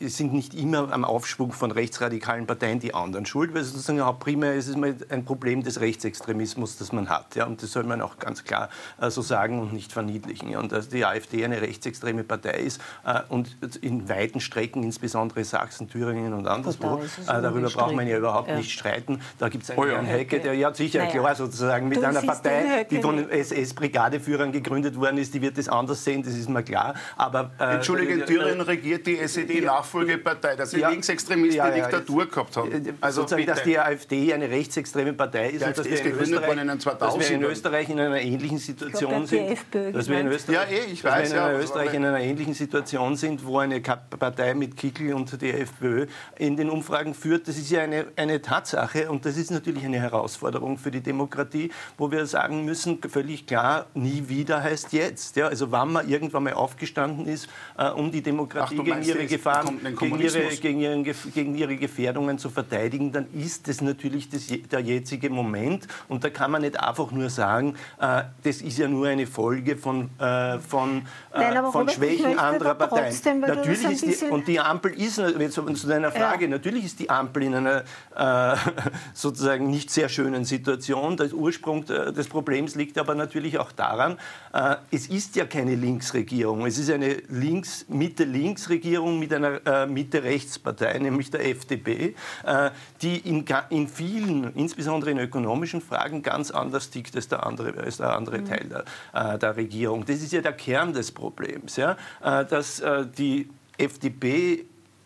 [0.00, 4.54] sind nicht immer am Aufschwung von rechtsradikalen Parteien die anderen schuld, weil sozusagen auch primär
[4.54, 7.36] ist es mal ein Problem des Rechtsextremismus, das man hat.
[7.36, 8.70] Ja, und das soll man auch ganz klar
[9.02, 10.48] äh, so sagen und nicht verniedlichen.
[10.48, 15.44] Ja, und dass die AfD eine rechtsextreme Partei ist äh, und in weiten Strecken, insbesondere
[15.44, 18.56] Sachsen, Thüringen und anderswo, äh, darüber braucht man ja überhaupt ja.
[18.56, 19.20] nicht streiten.
[19.42, 19.94] Da gibt es einen oh ja.
[19.94, 21.10] Herrn Hecke, der ja sicher naja.
[21.10, 25.68] klar sozusagen mit du einer Partei, die von SS-Brigadeführern gegründet worden ist, die wird das
[25.68, 26.94] anders sehen, das ist mir klar.
[27.16, 32.26] Aber, äh, Entschuldigung, in Thüringen regiert die SED-Nachfolgepartei, dass sie ja, Linksextremisten ja, ja, Diktatur
[32.26, 32.70] gehabt haben.
[32.70, 36.58] Äh, also sozusagen, dass die AfD eine rechtsextreme Partei ist und dass wir, in Österreich,
[36.60, 39.58] in dass wir in Österreich in einer ähnlichen Situation sind.
[39.92, 42.54] Dass wir in Österreich, ja, eh, ich weiß, dass wir in Österreich in einer ähnlichen
[42.54, 46.06] Situation sind, wo eine Partei mit Kickel und die FPÖ
[46.38, 47.48] in den Umfragen führt.
[47.48, 51.70] Das ist ja eine, eine Tatsache und das ist natürlich eine Herausforderung für die Demokratie,
[51.98, 55.36] wo wir sagen müssen, völlig klar, nie wieder heißt jetzt.
[55.36, 59.26] Ja, also wann man irgendwann mal aufgestanden ist, äh, um die Demokratie Ach, gegen ihre
[59.26, 64.46] Gefahren, gegen ihre, gegen, ihren, gegen ihre Gefährdungen zu verteidigen, dann ist das natürlich das,
[64.46, 65.86] der jetzige Moment.
[66.08, 69.76] Und da kann man nicht einfach nur sagen, äh, das ist ja nur eine Folge
[69.76, 71.02] von, äh, von,
[71.34, 73.10] äh, Nein, von Schwächen anderer Parteien.
[73.10, 76.50] Trotzdem, natürlich ist die, und die Ampel ist, zu deiner Frage, ja.
[76.50, 77.84] natürlich ist die Ampel in einer
[78.16, 78.56] äh,
[79.14, 81.16] sozusagen nicht sehr schönen Situation.
[81.16, 84.18] Der Ursprung des Problems liegt aber natürlich auch daran,
[84.52, 86.66] äh, es ist ja keine Linksregierung.
[86.66, 92.70] Es ist eine Links, Mitte-Links-Regierung mit einer äh, Mitte-Rechts-Partei, nämlich der FDP, äh,
[93.00, 97.98] die in, in vielen, insbesondere in ökonomischen Fragen, ganz anders tickt als der andere, als
[97.98, 98.46] der andere mhm.
[98.46, 100.04] Teil der, der, Regierung.
[100.06, 101.96] Das ist ja der Kern des Problems, ja?
[102.20, 102.82] dass
[103.18, 104.64] die FDP,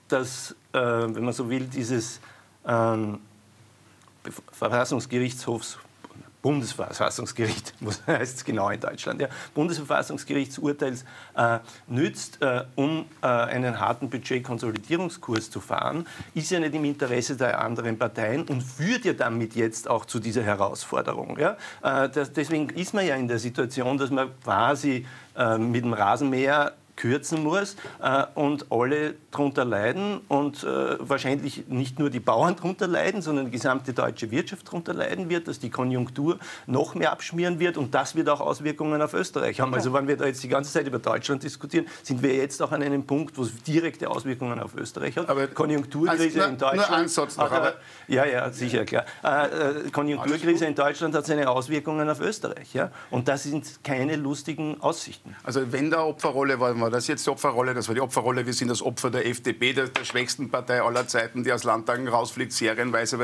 [0.09, 2.21] das, wenn man so will, dieses
[2.67, 3.19] ähm,
[4.53, 5.79] Verfassungsgerichtshofs
[6.47, 7.75] Bundesverfassungsgericht,
[8.07, 11.59] heißt es genau in Deutschland, ja, Bundesverfassungsgerichtsurteils äh,
[11.89, 17.61] nützt, äh, um äh, einen harten Budgetkonsolidierungskurs zu fahren, ist ja nicht im Interesse der
[17.61, 21.37] anderen Parteien und führt ja damit jetzt auch zu dieser Herausforderung.
[21.37, 21.57] Ja?
[21.83, 25.05] Äh, das, deswegen ist man ja in der Situation, dass man quasi
[25.37, 31.99] äh, mit dem Rasenmäher kürzen muss äh, und alle darunter leiden und äh, wahrscheinlich nicht
[31.99, 35.71] nur die Bauern darunter leiden, sondern die gesamte deutsche Wirtschaft darunter leiden wird, dass die
[35.71, 39.75] Konjunktur noch mehr abschmieren wird und das wird auch Auswirkungen auf Österreich haben.
[39.75, 42.73] Also wenn wir da jetzt die ganze Zeit über Deutschland diskutieren, sind wir jetzt auch
[42.73, 45.29] an einem Punkt, wo es direkte Auswirkungen auf Österreich hat.
[45.29, 46.89] Aber Konjunkturkrise also, in Deutschland.
[46.89, 47.75] Nur Ansatz noch, aber
[48.09, 49.05] ja, ja, sicher, klar.
[49.23, 52.73] Äh, äh Konjunkturkrise in Deutschland hat seine Auswirkungen auf Österreich.
[52.75, 52.91] Ja?
[53.11, 55.37] Und das sind keine lustigen Aussichten.
[55.43, 58.53] Also wenn da Opferrolle war, war das jetzt die Opferrolle, das war die Opferrolle, wir
[58.53, 62.53] sind das Opfer der FDP, der, der schwächsten Partei aller Zeiten, die aus Landtagen rausfliegt,
[62.53, 63.19] serienweise,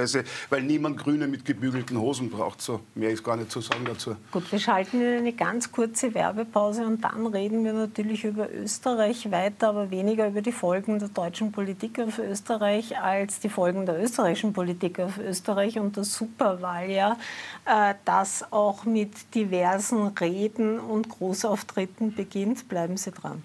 [0.50, 2.60] weil niemand Grüne mit gebügelten Hosen braucht.
[2.60, 4.16] So, mehr ist gar nicht zu sagen dazu.
[4.32, 9.30] Gut, wir schalten in eine ganz kurze Werbepause und dann reden wir natürlich über Österreich
[9.30, 14.02] weiter, aber weniger über die Folgen der deutschen Politik auf Österreich als die Folgen der
[14.02, 17.16] österreichischen Politik auf Österreich und das Superwahljahr,
[17.64, 22.68] äh, das auch mit diversen Reden und Großauftritten beginnt.
[22.68, 23.44] Bleiben Sie dran.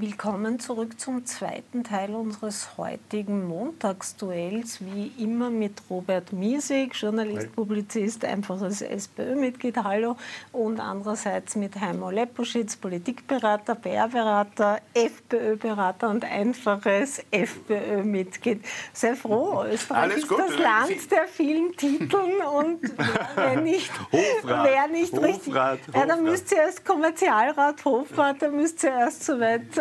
[0.00, 4.78] Willkommen zurück zum zweiten Teil unseres heutigen Montagsduells.
[4.80, 10.16] Wie immer mit Robert Miesig, Journalist, Publizist, einfaches SPÖ-Mitglied, hallo.
[10.52, 18.64] Und andererseits mit Heimo Lepuschitz, Politikberater, PR-Berater, FPÖ-Berater und einfaches FPÖ-Mitglied.
[18.92, 22.78] Sehr froh, Österreich ist das Land der vielen Titeln und
[23.34, 25.54] wer nicht, Hofrat, wer nicht Hofrat, richtig...
[25.54, 25.78] Hofrat.
[25.92, 29.76] Ja, dann müsst ihr erst Kommerzialrat, Hofrat, dann müsst ihr erst so weit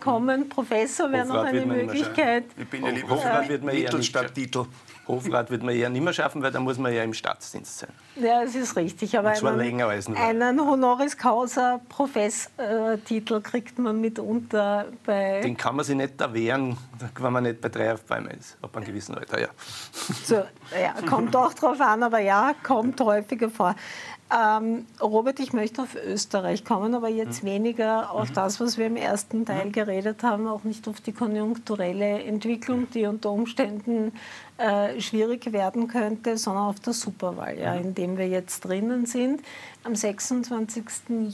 [0.00, 0.48] kommen.
[0.48, 2.44] Professor wäre noch eine Möglichkeit.
[2.56, 4.64] Ich bin ja lieber Hofrat wird man Titel statt Titel.
[5.10, 7.90] Hofrat wird man eher nicht mehr schaffen, weil da muss man ja im Staatsdienst sein.
[8.16, 9.18] Ja, das ist richtig.
[9.18, 15.40] Aber zwar einen, einen Honoris Causa Professtitel kriegt man mitunter bei.
[15.42, 16.76] Den kann man sich nicht erwehren,
[17.18, 19.48] wenn man nicht bei drei auf einmal ist, ab einem gewissen Alter, ja.
[20.24, 20.36] So,
[20.80, 23.74] ja kommt auch drauf an, aber ja, kommt häufiger vor.
[24.32, 27.48] Ähm, Robert, ich möchte auf Österreich kommen, aber jetzt mhm.
[27.48, 28.34] weniger auf mhm.
[28.34, 29.72] das, was wir im ersten Teil mhm.
[29.72, 34.12] geredet haben, auch nicht auf die konjunkturelle Entwicklung, die unter Umständen
[34.60, 39.40] äh, schwierig werden könnte, sondern auf der Superwahl, ja, in dem wir jetzt drinnen sind.
[39.82, 40.84] Am 26.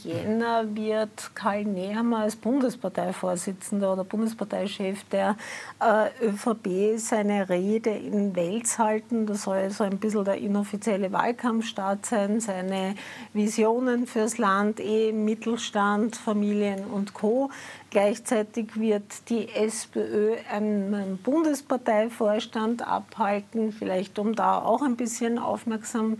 [0.05, 5.35] Jänner wird Karl Nehammer als Bundesparteivorsitzender oder Bundesparteichef der
[5.81, 9.25] äh, ÖVP seine Rede in Wels halten.
[9.25, 12.95] Das soll so ein bisschen der inoffizielle Wahlkampfstart sein, seine
[13.33, 17.49] Visionen fürs Land, Ehe, Mittelstand, Familien und Co.
[17.89, 26.19] Gleichzeitig wird die SPÖ einen Bundesparteivorstand abhalten, vielleicht um da auch ein bisschen Aufmerksamkeit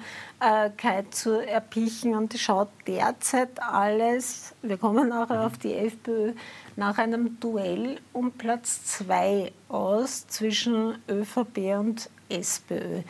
[1.12, 2.16] zu erpichen.
[2.16, 6.34] Und es schaut derzeit alles, wir kommen nachher auf die FPÖ,
[6.78, 13.02] nach einem Duell um Platz zwei aus zwischen ÖVP und SPÖ.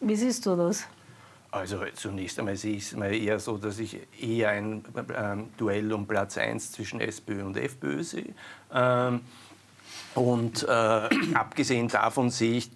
[0.00, 0.86] Wie siehst du das?
[1.52, 4.82] Also zunächst einmal sehe ich es mal eher so, dass ich eher ein
[5.14, 8.34] ähm, Duell um Platz 1 zwischen SPÖ und FPÖ sehe.
[8.72, 9.20] Ähm,
[10.14, 10.66] und äh,
[11.34, 12.70] abgesehen davon sehe ich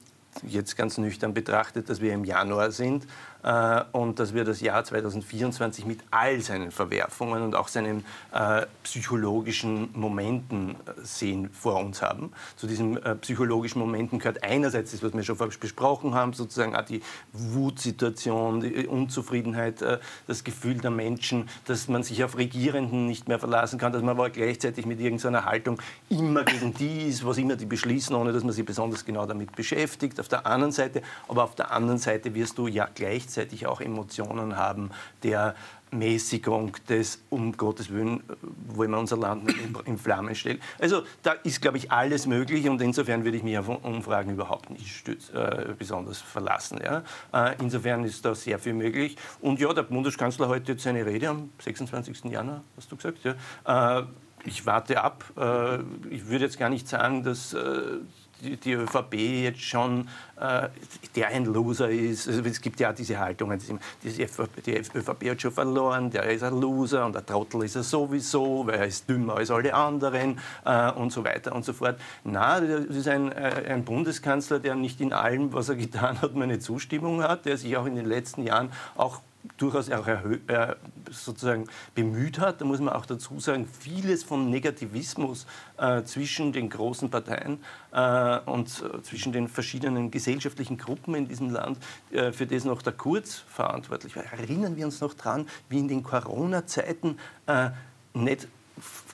[0.46, 3.06] jetzt ganz nüchtern betrachtet, dass wir im Januar sind
[3.46, 8.66] äh, und dass wir das Jahr 2024 mit all seinen Verwerfungen und auch seinen äh,
[8.82, 12.32] psychologischen Momenten äh, sehen vor uns haben.
[12.56, 16.84] Zu diesen äh, psychologischen Momenten gehört einerseits das, was wir schon besprochen haben, sozusagen auch
[16.84, 23.28] die Wutsituation, die Unzufriedenheit, äh, das Gefühl der Menschen, dass man sich auf Regierenden nicht
[23.28, 27.38] mehr verlassen kann, dass man aber gleichzeitig mit irgendeiner Haltung immer gegen die ist, was
[27.38, 30.18] immer die beschließen, ohne dass man sich besonders genau damit beschäftigt.
[30.18, 33.80] Auf der anderen Seite, aber auf der anderen Seite wirst du ja gleichzeitig gleichzeitig auch
[33.80, 34.90] Emotionen haben
[35.22, 35.54] der
[35.90, 38.22] Mäßigung des, um Gottes Willen,
[38.68, 40.60] wollen wir unser Land in Flammen stellen.
[40.78, 44.70] Also da ist, glaube ich, alles möglich und insofern würde ich mich auf Umfragen überhaupt
[44.70, 46.80] nicht stütz, äh, besonders verlassen.
[46.82, 47.02] Ja.
[47.32, 49.16] Äh, insofern ist da sehr viel möglich.
[49.40, 52.24] Und ja, der Bundeskanzler heute jetzt seine Rede am 26.
[52.24, 54.00] Januar, hast du gesagt, ja.
[54.00, 54.06] Äh,
[54.44, 55.24] ich warte ab.
[55.36, 55.78] Äh,
[56.10, 57.98] ich würde jetzt gar nicht sagen, dass äh,
[58.40, 60.08] die, ÖVP jetzt schon
[60.40, 60.68] äh,
[61.14, 62.28] der ein Loser ist.
[62.28, 63.58] Also es gibt ja diese Haltungen,
[64.02, 67.82] die, die ÖVP hat schon verloren, der ist ein Loser und der Trottel ist er
[67.82, 71.98] sowieso, weil er ist dümmer als alle anderen äh, und so weiter und so fort.
[72.24, 76.34] Na, das ist ein, äh, ein Bundeskanzler, der nicht in allem, was er getan hat,
[76.34, 79.20] meine Zustimmung hat, der sich auch in den letzten Jahren auch
[79.56, 80.74] durchaus auch äh,
[81.10, 82.60] sozusagen bemüht hat.
[82.60, 85.46] Da muss man auch dazu sagen, vieles vom Negativismus
[85.78, 87.58] äh, zwischen den großen Parteien
[87.92, 91.78] äh, und äh, zwischen den verschiedenen gesellschaftlichen Gruppen in diesem Land,
[92.10, 94.24] äh, für das noch der Kurz verantwortlich war.
[94.24, 97.70] Erinnern wir uns noch dran, wie in den Corona-Zeiten äh,
[98.14, 98.48] nicht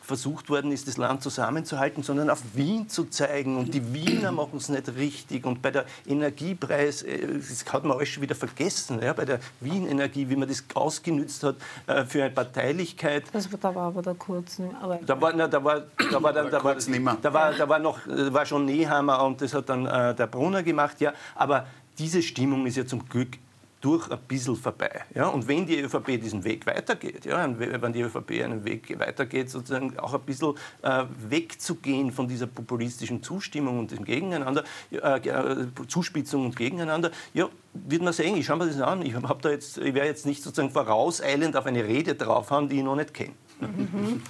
[0.02, 3.56] versucht worden ist, das Land zusammenzuhalten, sondern auf Wien zu zeigen.
[3.56, 5.46] Und die Wiener machen es nicht richtig.
[5.46, 9.40] Und bei der Energiepreis, äh, das hat man alles schon wieder vergessen, ja, bei der
[9.60, 13.24] Wien-Energie, wie man das ausgenützt hat äh, für eine Parteilichkeit.
[13.32, 14.70] Das, da war aber der Kurzen.
[15.06, 18.00] da war, na, da war, da war, dann, da war, da war, da war noch,
[18.06, 21.12] war schon Nehammer und das hat dann äh, der Brunner gemacht, ja.
[21.34, 21.66] Aber
[21.98, 23.38] diese Stimmung ist ja zum Glück
[23.82, 25.04] durch ein bisschen vorbei.
[25.14, 25.26] Ja?
[25.26, 29.98] Und wenn die ÖVP diesen Weg weitergeht, ja, wenn die ÖVP einen Weg weitergeht, sozusagen
[29.98, 36.46] auch ein bisschen äh, wegzugehen von dieser populistischen Zustimmung und dem Gegeneinander, äh, äh Zuspitzung
[36.46, 40.26] und Gegeneinander, ja, wird man sehen, ich schaue mir das an, ich, ich werde jetzt
[40.26, 43.34] nicht sozusagen vorauseilend auf eine Rede drauf haben, die ich noch nicht kenne.
[43.62, 44.22] Mhm.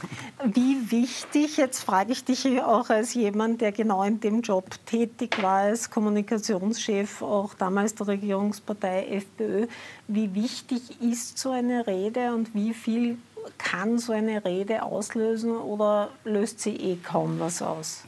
[0.44, 5.42] Wie wichtig, jetzt frage ich dich auch als jemand, der genau in dem Job tätig
[5.42, 9.66] war, als Kommunikationschef auch damals der Regierungspartei FPÖ,
[10.08, 13.18] wie wichtig ist so eine Rede und wie viel
[13.58, 18.04] kann so eine Rede auslösen oder löst sie eh kaum was aus?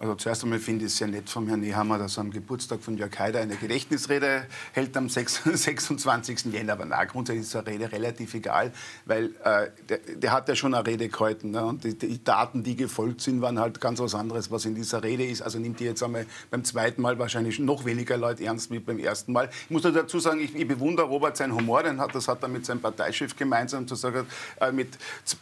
[0.00, 2.80] Also zuerst einmal finde ich es sehr nett von Herrn Nehammer, dass er am Geburtstag
[2.80, 6.46] von Jörg Haider eine Gedächtnisrede hält am 26.
[6.52, 6.72] Jänner.
[6.72, 8.72] Aber na, grundsätzlich ist eine Rede relativ egal,
[9.04, 11.50] weil äh, der, der, hat ja schon eine Rede gehalten.
[11.50, 11.62] Ne?
[11.62, 15.02] Und die, die, Daten, die gefolgt sind, waren halt ganz was anderes, was in dieser
[15.02, 15.42] Rede ist.
[15.42, 18.98] Also nimmt die jetzt einmal beim zweiten Mal wahrscheinlich noch weniger Leute ernst wie beim
[18.98, 19.50] ersten Mal.
[19.64, 22.48] Ich muss dazu sagen, ich, ich bewundere Robert seinen Humor, den hat, das hat er
[22.48, 24.26] mit seinem Parteichef gemeinsam zu sagen,
[24.62, 24.96] äh, mit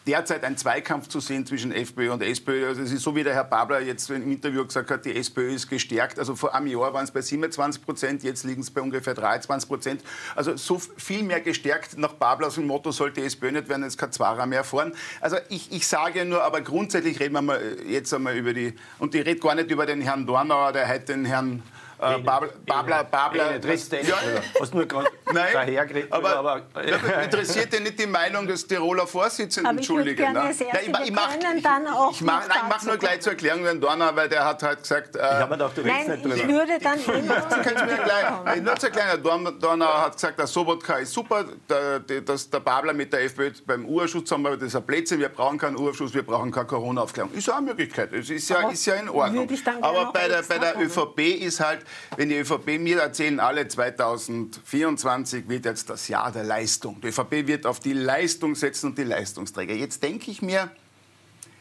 [0.05, 2.67] derzeit einen Zweikampf zu sehen zwischen FPÖ und SPÖ.
[2.67, 5.15] Also es ist so wie der Herr Babler jetzt im Interview Interview gesagt hat, die
[5.15, 6.19] SPÖ ist gestärkt.
[6.19, 9.69] Also vor einem Jahr waren es bei 27 Prozent, jetzt liegen es bei ungefähr 23
[9.69, 10.03] Prozent.
[10.35, 13.99] Also so viel mehr gestärkt nach Babler dem Motto, sollte die SPÖ nicht werden, jetzt
[13.99, 14.93] kein Zwarer mehr fahren.
[15.21, 19.15] Also ich, ich sage nur, aber grundsätzlich reden wir mal jetzt einmal über die, und
[19.15, 21.63] ich rede gar nicht über den Herrn Dornauer, der heute den Herrn
[22.01, 23.59] äh, Babler, Babler, Babler, ja,
[25.33, 27.21] Nein, aber, aber ja.
[27.21, 29.71] interessiert dir nicht die Meinung des Tiroler Vorsitzenden?
[29.71, 30.55] Aber ich würde gerne ne?
[30.55, 33.33] sehr, ich, ich, mach, ich, dann auch ich mach, nein, ich mache nur gleich zur
[33.33, 35.17] Erklärung den Donner, weil der hat halt gesagt...
[35.17, 36.37] Äh, ich habe gedacht, du redest nicht drüber.
[36.37, 36.99] ich würde dann...
[36.99, 38.63] Sie können es mir gleich...
[38.63, 43.13] Nur zur Erklärung, Donner hat gesagt, der Sobotka ist super, der, dass der Babler mit
[43.13, 46.23] der FPÖ beim Urschutz haben, wir das ist ein Blödsinn, wir brauchen keinen Urschutz, wir
[46.23, 47.33] brauchen keine Corona-Aufklärung.
[47.33, 49.49] Ist ja eine Möglichkeit, es ist ja, ist ja in Ordnung.
[49.81, 51.81] Aber bei der, bei der ÖVP ist halt,
[52.17, 57.01] wenn die ÖVP mir erzählen, alle 2024 wird jetzt das Jahr der Leistung.
[57.01, 59.75] Die ÖVP wird auf die Leistung setzen und die Leistungsträger.
[59.75, 60.71] Jetzt denke ich mir,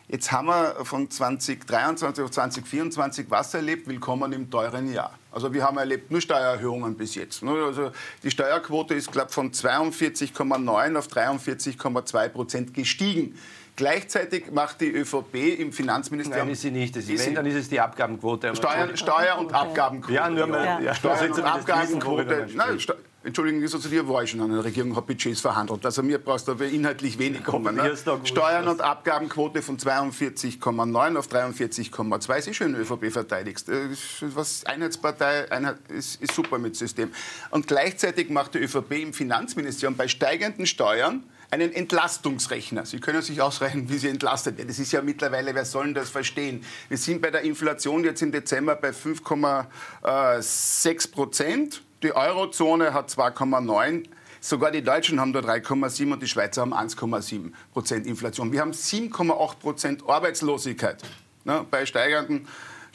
[0.10, 3.90] Jetzt haben wir von 2023 auf 2024 was erlebt?
[3.90, 5.12] Willkommen im teuren Jahr.
[5.34, 7.44] Also wir haben erlebt nur Steuererhöhungen bis jetzt.
[7.44, 7.52] Ne?
[7.52, 7.92] Also
[8.24, 13.38] die Steuerquote ist, glaube von 42,9 auf 43,2 Prozent gestiegen.
[13.78, 16.48] Gleichzeitig macht die ÖVP im Finanzministerium.
[16.48, 16.96] Nein, ist sie nicht.
[16.96, 18.56] Das ist, wenn, dann ist es die Abgabenquote.
[18.56, 20.14] Steuer, Steuer und Abgabenquote.
[20.14, 20.66] Ja, nur mal.
[20.66, 20.80] Ja.
[20.80, 20.96] Ja.
[20.96, 22.48] Steuer und Abgabenquote.
[22.56, 22.80] Nein,
[23.24, 25.86] Entschuldigung, ich zu dir war ich schon an der Regierung, habe Budgets verhandelt.
[25.86, 27.76] Also mir brauchst du aber inhaltlich wenig kommen.
[27.76, 27.94] Ne?
[28.24, 32.42] Steuern und Abgabenquote von 42,9 auf 43,2.
[32.42, 33.70] Sie schön ÖVP verteidigst.
[33.70, 33.90] Äh,
[34.22, 37.12] was Einheitspartei Einheit, ist, ist super mit System.
[37.52, 42.86] Und gleichzeitig macht die ÖVP im Finanzministerium bei steigenden Steuern einen Entlastungsrechner.
[42.86, 44.68] Sie können sich ausrechnen, wie sie entlastet werden.
[44.68, 46.64] Das ist ja mittlerweile, wer soll das verstehen?
[46.90, 51.82] Wir sind bei der Inflation jetzt im Dezember bei 5,6 Prozent.
[52.04, 54.06] Die Eurozone hat 2,9.
[54.40, 58.52] Sogar die Deutschen haben da 3,7 und die Schweizer haben 1,7 Prozent Inflation.
[58.52, 61.02] Wir haben 7,8 Prozent Arbeitslosigkeit
[61.44, 62.48] ne, bei steigenden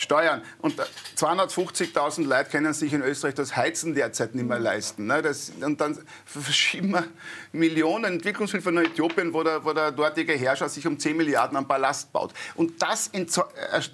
[0.02, 0.42] Steuern.
[0.60, 0.74] Und
[1.16, 5.06] 250.000 Leute können sich in Österreich das Heizen derzeit nicht mehr leisten.
[5.06, 5.22] Ne?
[5.22, 7.04] Das, und dann verschieben wir
[7.52, 11.66] Millionen Entwicklungshilfe nach Äthiopien, wo der, wo der dortige Herrscher sich um 10 Milliarden an
[11.66, 12.34] Ballast baut.
[12.56, 13.10] Und das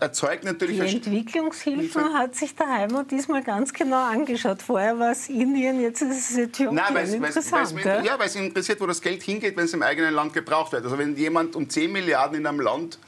[0.01, 0.79] erzeugt natürlich...
[0.79, 4.63] Die Entwicklungshilfe hat sich der Heimat diesmal ganz genau angeschaut.
[4.63, 6.75] Vorher war es Indien, jetzt ist es Äthiopien.
[6.75, 9.83] Nein, weil's, Interessant, weil's, ja, weil es interessiert, wo das Geld hingeht, wenn es im
[9.83, 10.85] eigenen Land gebraucht wird.
[10.85, 12.99] Also wenn jemand um 10 Milliarden in einem Land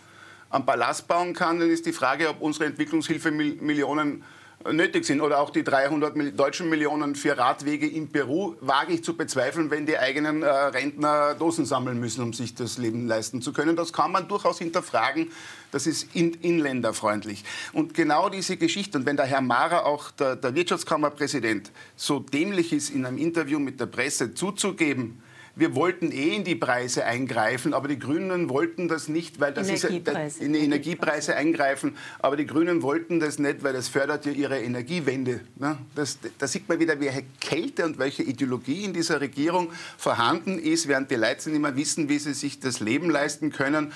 [0.50, 4.22] am Palast bauen kann, dann ist die Frage, ob unsere Entwicklungshilfemillionen
[4.70, 5.20] nötig sind.
[5.20, 9.86] Oder auch die 300 deutschen Millionen für Radwege in Peru wage ich zu bezweifeln, wenn
[9.86, 13.76] die eigenen äh, Rentner Dosen sammeln müssen, um sich das Leben leisten zu können.
[13.76, 15.30] Das kann man durchaus hinterfragen.
[15.70, 17.44] Das ist in, inländerfreundlich.
[17.72, 22.72] Und genau diese Geschichte, und wenn der Herr Mara, auch der, der Wirtschaftskammerpräsident, so dämlich
[22.72, 25.22] ist, in einem Interview mit der Presse zuzugeben,
[25.61, 29.68] wir wollten eh in die Preise eingreifen, aber die Grünen wollten das nicht, weil das
[29.68, 34.33] ist in die Energiepreise eingreifen, aber die Grünen wollten das nicht, weil das fördert ja
[34.33, 35.42] ihre Energiewende.
[35.57, 35.77] Ne?
[35.94, 40.88] Das, da sieht man wieder, welche Kälte und welche Ideologie in dieser Regierung vorhanden ist,
[40.88, 43.92] während die Leute nicht mehr wissen, wie sie sich das Leben leisten können,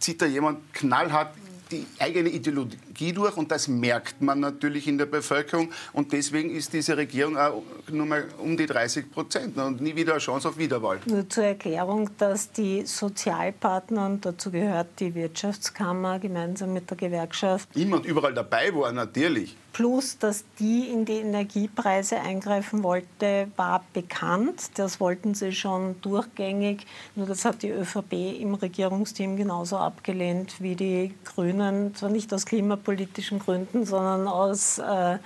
[0.00, 1.34] zieht da jemand knallhart
[1.70, 6.72] die eigene Ideologie durch und das merkt man natürlich in der Bevölkerung und deswegen ist
[6.72, 10.58] diese Regierung auch nur mal um die 30 Prozent und nie wieder eine Chance auf
[10.58, 10.98] Wiederwahl.
[11.06, 17.68] Nur zur Erklärung, dass die Sozialpartner, und dazu gehört die Wirtschaftskammer gemeinsam mit der Gewerkschaft,
[17.74, 23.84] immer und überall dabei waren natürlich Plus, dass die in die Energiepreise eingreifen wollte, war
[23.92, 24.70] bekannt.
[24.74, 26.84] Das wollten sie schon durchgängig.
[27.14, 31.94] Nur das hat die ÖVP im Regierungsteam genauso abgelehnt wie die Grünen.
[31.94, 32.44] Zwar nicht aus
[32.88, 35.18] klimapolitischen Gründen, sondern aus äh,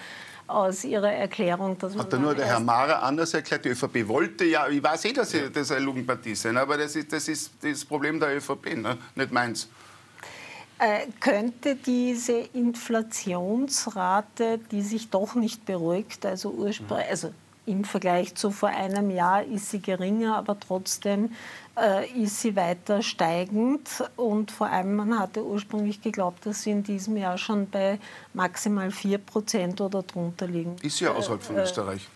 [0.48, 1.78] aus Ihrer Erklärung.
[1.78, 3.64] Dass man Hat da nur der Herr Mara anders erklärt?
[3.64, 6.96] Die ÖVP wollte ja, ich weiß eh, dass Sie das eine Lugenpartie sind, aber das
[6.96, 8.98] ist, das ist das Problem der ÖVP, ne?
[9.14, 9.68] nicht meins.
[10.78, 17.32] Äh, könnte diese Inflationsrate, die sich doch nicht beruhigt, also, ursprünglich, also
[17.64, 21.30] im Vergleich zu vor einem Jahr ist sie geringer, aber trotzdem
[22.14, 23.88] ist sie weiter steigend.
[24.16, 27.98] Und vor allem, man hatte ursprünglich geglaubt, dass sie in diesem Jahr schon bei
[28.34, 30.76] maximal 4 Prozent oder drunter liegen.
[30.82, 32.08] Ist ja außerhalb von äh, Österreich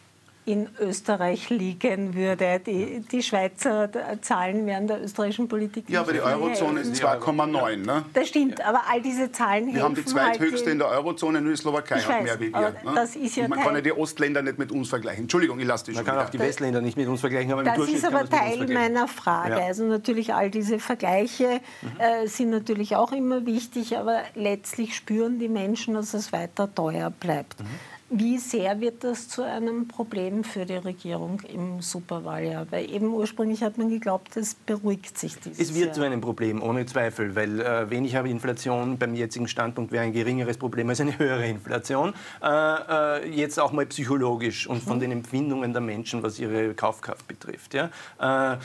[0.46, 2.60] in Österreich liegen würde.
[2.64, 3.90] Die, die Schweizer
[4.22, 5.86] Zahlen wären der österreichischen Politik.
[5.88, 7.84] Ja, aber die Eurozone ist 2,9.
[7.84, 8.04] Ne?
[8.14, 11.50] Das stimmt, aber all diese Zahlen Wir haben die zweithöchste halt in der Eurozone, nur
[11.50, 12.60] die Slowakei hat mehr wie wir.
[12.60, 12.92] Ne?
[12.94, 15.22] Das ist ja man kann ja die Ostländer nicht mit uns vergleichen.
[15.22, 17.52] Entschuldigung, ich lasse dich Man kann auch die Westländer nicht mit uns vergleichen.
[17.52, 19.58] Aber das ist aber Teil meiner Frage.
[19.58, 19.66] Ja.
[19.66, 22.00] Also natürlich all diese Vergleiche mhm.
[22.00, 27.10] äh, sind natürlich auch immer wichtig, aber letztlich spüren die Menschen, dass es weiter teuer
[27.10, 27.60] bleibt.
[27.60, 27.66] Mhm.
[28.08, 32.66] Wie sehr wird das zu einem Problem für die Regierung im Superwahljahr?
[32.70, 35.94] Weil eben ursprünglich hat man geglaubt, es beruhigt sich dieses Es wird Jahr.
[35.94, 40.56] zu einem Problem, ohne Zweifel, weil äh, weniger Inflation beim jetzigen Standpunkt wäre ein geringeres
[40.56, 42.14] Problem als eine höhere Inflation.
[42.40, 45.00] Äh, äh, jetzt auch mal psychologisch und von mhm.
[45.00, 47.74] den Empfindungen der Menschen, was ihre Kaufkraft betrifft.
[47.74, 47.90] Ja?
[48.20, 48.58] Äh,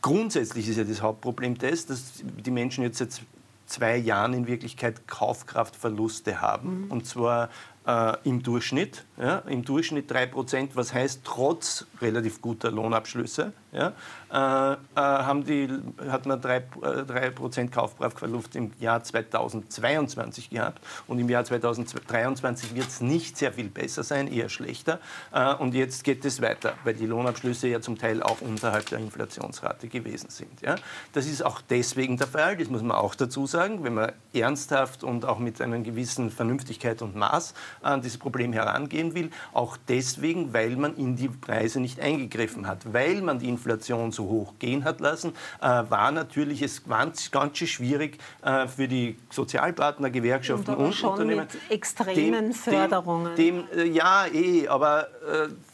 [0.00, 3.20] grundsätzlich ist ja das Hauptproblem das, dass die Menschen jetzt seit
[3.66, 6.84] zwei Jahren in Wirklichkeit Kaufkraftverluste haben.
[6.84, 6.90] Mhm.
[6.90, 7.50] Und zwar
[7.88, 9.04] äh, im Durchschnitt.
[9.16, 13.92] Ja, Im Durchschnitt 3%, was heißt trotz relativ guter Lohnabschlüsse, ja,
[14.30, 15.68] äh, äh, haben die,
[16.08, 20.82] hat man 3%, 3 äh, Kaufkraftverlust im Jahr 2022 gehabt.
[21.06, 25.00] Und im Jahr 2023 wird es nicht sehr viel besser sein, eher schlechter.
[25.32, 28.98] Äh, und jetzt geht es weiter, weil die Lohnabschlüsse ja zum Teil auch unterhalb der
[28.98, 30.60] Inflationsrate gewesen sind.
[30.62, 30.76] Ja.
[31.12, 35.04] Das ist auch deswegen der Fall, das muss man auch dazu sagen, wenn man ernsthaft
[35.04, 40.54] und auch mit einer gewissen Vernünftigkeit und Maß an dieses Problem herangehen will, auch deswegen,
[40.54, 44.84] weil man in die Preise nicht eingegriffen hat, weil man die Inflation so hoch gehen
[44.84, 50.86] hat lassen, äh, war natürlich es ganz, ganz schwierig äh, für die Sozialpartner, Gewerkschaften und,
[50.86, 51.46] und schon Unternehmen.
[51.52, 53.34] Mit extremen dem, Förderungen.
[53.34, 55.08] Dem, dem, äh, ja, eh, aber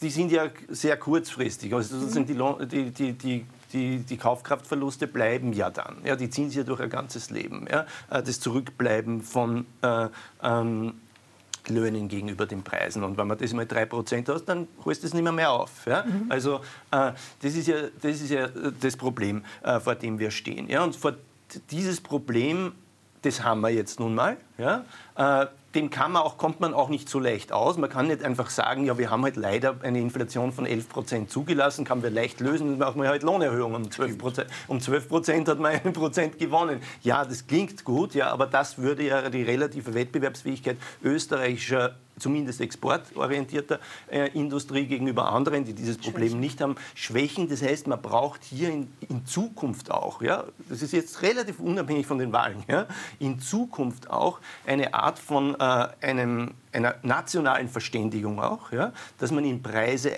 [0.01, 1.72] die sind ja sehr kurzfristig.
[1.74, 2.68] Also sozusagen mhm.
[2.68, 5.99] die, die, die, die, die, Kaufkraftverluste bleiben ja dann.
[6.05, 7.66] Ja, die ziehen sich ja durch ein ganzes Leben.
[7.70, 7.87] Ja.
[8.09, 10.09] Das Zurückbleiben von äh,
[10.43, 10.95] ähm,
[11.69, 13.05] Löhnen gegenüber den Preisen.
[13.05, 15.87] Und wenn man das mal 3% hast, dann holst du es nicht mehr, mehr auf.
[15.87, 16.05] Ja?
[16.05, 16.27] Mhm.
[16.29, 16.57] Also
[16.91, 18.49] äh, das, ist ja, das ist ja
[18.81, 20.69] das Problem, äh, vor dem wir stehen.
[20.69, 20.85] Ja?
[20.85, 21.15] Und vor
[21.71, 22.73] dieses Problem,
[23.25, 24.37] das haben wir jetzt nun mal.
[24.59, 24.85] Ja?
[25.16, 27.77] Äh, dem kann man auch, kommt man auch nicht so leicht aus.
[27.77, 31.31] Man kann nicht einfach sagen, ja, wir haben halt leider eine Inflation von 11 Prozent
[31.31, 34.51] zugelassen, kann wir leicht lösen, dann machen wir halt Lohnerhöhungen um 12 Prozent.
[34.68, 36.81] Um 12 Prozent hat man einen Prozent gewonnen.
[37.03, 43.81] Ja, das klingt gut, ja, aber das würde ja die relative Wettbewerbsfähigkeit österreichischer zumindest exportorientierter
[44.11, 47.49] äh, Industrie gegenüber anderen, die dieses Problem nicht haben, schwächen.
[47.49, 52.07] Das heißt, man braucht hier in, in, Zukunft auch, ja, das ist jetzt relativ unabhängig
[52.07, 52.87] von den Wahlen, ja,
[53.19, 59.45] in Zukunft auch eine Art von äh, einem, einer nationalen Verständigung auch, ja, dass man
[59.45, 60.11] in Preise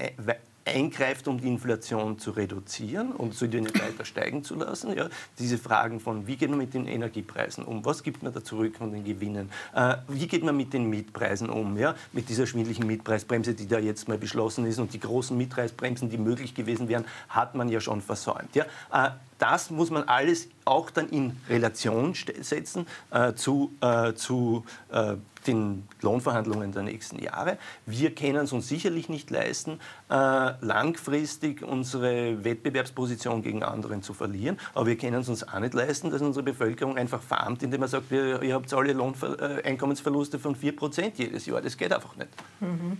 [0.66, 4.96] eingreift, um die Inflation zu reduzieren und sie nicht weiter steigen zu lassen.
[4.96, 5.08] Ja,
[5.38, 8.76] diese Fragen von, wie geht man mit den Energiepreisen um, was gibt man da zurück
[8.76, 12.86] von den Gewinnen, äh, wie geht man mit den Mietpreisen um, ja, mit dieser schwindlichen
[12.86, 17.04] Mietpreisbremse, die da jetzt mal beschlossen ist und die großen Mietpreisbremsen, die möglich gewesen wären,
[17.28, 18.54] hat man ja schon versäumt.
[18.54, 18.64] Ja.
[18.92, 25.16] Äh, das muss man alles auch dann in Relation setzen äh, zu, äh, zu äh,
[25.46, 27.58] den Lohnverhandlungen der nächsten Jahre.
[27.84, 29.80] Wir können es uns sicherlich nicht leisten,
[30.10, 30.14] äh,
[30.60, 36.10] langfristig unsere Wettbewerbsposition gegen anderen zu verlieren, aber wir können es uns auch nicht leisten,
[36.10, 40.56] dass unsere Bevölkerung einfach verarmt, indem man sagt, ihr habt alle Lohnver äh, Einkommensverluste von
[40.56, 41.60] 4% jedes Jahr.
[41.60, 42.28] Das geht einfach nicht.
[42.60, 42.98] Mhm.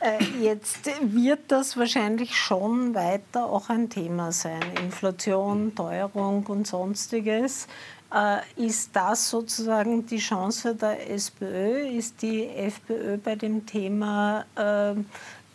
[0.00, 4.62] Äh, jetzt wird das wahrscheinlich schon weiter auch ein Thema sein.
[4.82, 7.68] Inflation, Teuerung und sonstiges.
[8.12, 11.88] Äh, ist das sozusagen die Chance der SPÖ?
[11.96, 14.94] Ist die FPÖ bei dem Thema äh,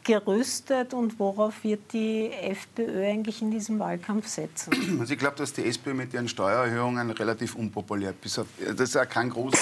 [0.05, 4.71] gerüstet und worauf wird die FPÖ eigentlich in diesem Wahlkampf setzen?
[4.99, 8.37] Also ich glaube, dass die SPÖ mit ihren Steuererhöhungen relativ unpopulär ist.
[8.37, 9.55] Das ist auch kein groß,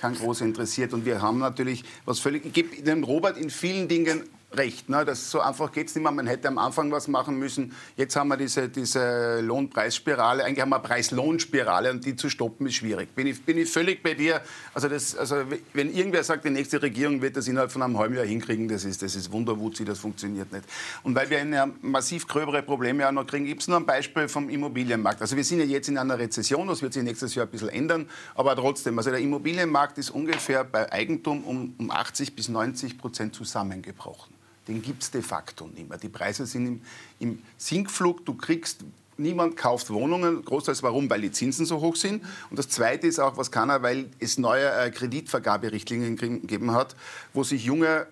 [0.00, 0.92] kein groß interessiert.
[0.92, 2.44] Und wir haben natürlich was völlig.
[2.46, 4.88] Ich gebe dem Robert in vielen Dingen recht.
[4.88, 5.04] Ne?
[5.04, 6.12] Das, so einfach geht es nicht mehr.
[6.12, 7.72] Man hätte am Anfang was machen müssen.
[7.96, 10.44] Jetzt haben wir diese, diese Lohnpreisspirale.
[10.44, 13.14] Eigentlich haben wir eine Preis-Lohn-Spirale und die zu stoppen ist schwierig.
[13.14, 14.40] Bin ich, bin ich völlig bei dir.
[14.74, 15.36] Also, das, also
[15.72, 18.84] wenn irgendwer sagt, die nächste Regierung wird das innerhalb von einem halben Jahr hinkriegen, das
[18.84, 20.64] ist, das ist Wunderwutzi, das funktioniert nicht.
[21.02, 24.28] Und weil wir ja massiv gröbere Probleme auch noch kriegen, gibt es noch ein Beispiel
[24.28, 25.20] vom Immobilienmarkt.
[25.20, 27.68] Also wir sind ja jetzt in einer Rezession, das wird sich nächstes Jahr ein bisschen
[27.68, 32.98] ändern, aber trotzdem, also der Immobilienmarkt ist ungefähr bei Eigentum um, um 80 bis 90
[32.98, 35.98] Prozent zusammengebrochen den gibt es de facto nicht mehr.
[35.98, 36.80] Die Preise sind im,
[37.18, 38.24] im Sinkflug.
[38.24, 38.84] Du kriegst
[39.16, 40.44] niemand kauft Wohnungen.
[40.44, 41.08] Großteils warum?
[41.10, 42.24] Weil die Zinsen so hoch sind.
[42.50, 46.96] Und das Zweite ist auch, was kann er, weil es neue äh, Kreditvergaberichtlinien gegeben hat,
[47.32, 48.06] wo sich junge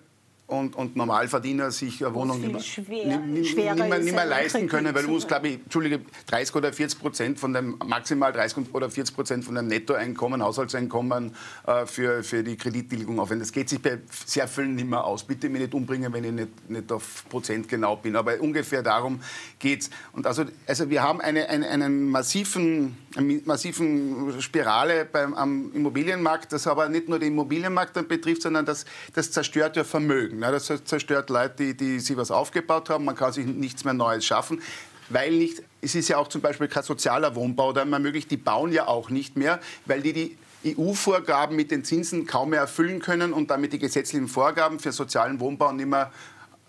[0.49, 4.93] und, und Normalverdiener sich eine Wohnung nicht mehr, schwer, nicht, mehr, nicht mehr leisten können,
[4.95, 8.89] weil du musst, glaube ich, Entschuldige, 30 oder 40 Prozent von dem, maximal 30 oder
[8.89, 11.35] 40 Prozent von dem Nettoeinkommen, Haushaltseinkommen
[11.67, 13.41] äh, für, für die Kredittilgung aufwenden.
[13.41, 15.23] Das geht sich bei sehr vielen nicht mehr aus.
[15.23, 19.21] Bitte mich nicht umbringen, wenn ich nicht, nicht auf Prozent genau bin, aber ungefähr darum
[19.59, 19.89] geht es.
[20.13, 26.51] Und also, also wir haben eine, eine, einen massiven, eine massiven Spirale beim, am Immobilienmarkt,
[26.53, 30.38] das aber nicht nur den Immobilienmarkt dann betrifft, sondern das, das zerstört ja Vermögen.
[30.41, 33.05] Ja, das zerstört Leute, die, die sich was aufgebaut haben.
[33.05, 34.61] Man kann sich nichts mehr Neues schaffen
[35.09, 38.71] weil nicht, es ist ja auch zum Beispiel kein sozialer Wohnbau da möglich, die bauen
[38.71, 40.37] ja auch nicht mehr, weil die die
[40.77, 45.39] EU-Vorgaben mit den Zinsen kaum mehr erfüllen können und damit die gesetzlichen Vorgaben für sozialen
[45.39, 46.11] Wohnbau nicht mehr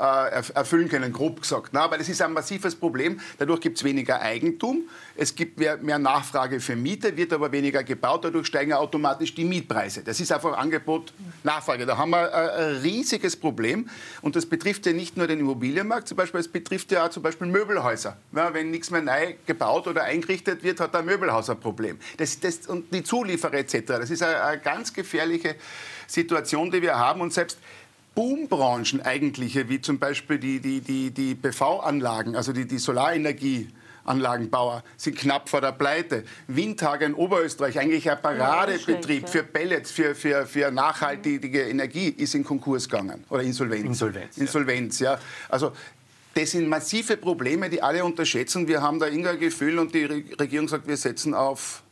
[0.01, 1.70] erfüllen können, grob gesagt.
[1.72, 3.20] Na, weil das ist ein massives Problem.
[3.38, 7.84] Dadurch gibt es weniger Eigentum, es gibt mehr, mehr, Nachfrage für Miete, wird aber weniger
[7.84, 10.03] gebaut, dadurch steigen automatisch die Mietpreise.
[10.03, 11.84] Das ist einfach Angebot, Nachfrage.
[11.84, 13.90] Da haben wir ein riesiges Problem
[14.22, 17.22] und das betrifft ja nicht nur den Immobilienmarkt, zum Beispiel, es betrifft ja auch zum
[17.22, 18.16] Beispiel Möbelhäuser.
[18.32, 21.98] Ja, wenn nichts mehr neu gebaut oder eingerichtet wird, hat ein Möbelhaus ein Problem.
[22.16, 23.82] Das, das, und die Zulieferer etc.
[23.86, 25.57] Das ist eine, eine ganz gefährliche
[26.07, 27.59] Situation, die wir haben und selbst
[28.14, 33.68] Boombranchen eigentliche, wie zum Beispiel die, die, die, die PV-Anlagen, also die, die Solarenergie,
[34.04, 36.24] Anlagenbauer sind knapp vor der Pleite.
[36.48, 42.44] Windtage in Oberösterreich, eigentlich ein Paradebetrieb für Pellets, für, für, für nachhaltige Energie, ist in
[42.44, 43.84] Konkurs gegangen oder Insolvenz.
[43.84, 45.18] Insolvenz, Insolvenz ja.
[45.48, 45.72] Also
[46.34, 48.68] das sind massive Probleme, die alle unterschätzen.
[48.68, 51.82] Wir haben da irgendein Gefühl und die Regierung sagt, wir setzen auf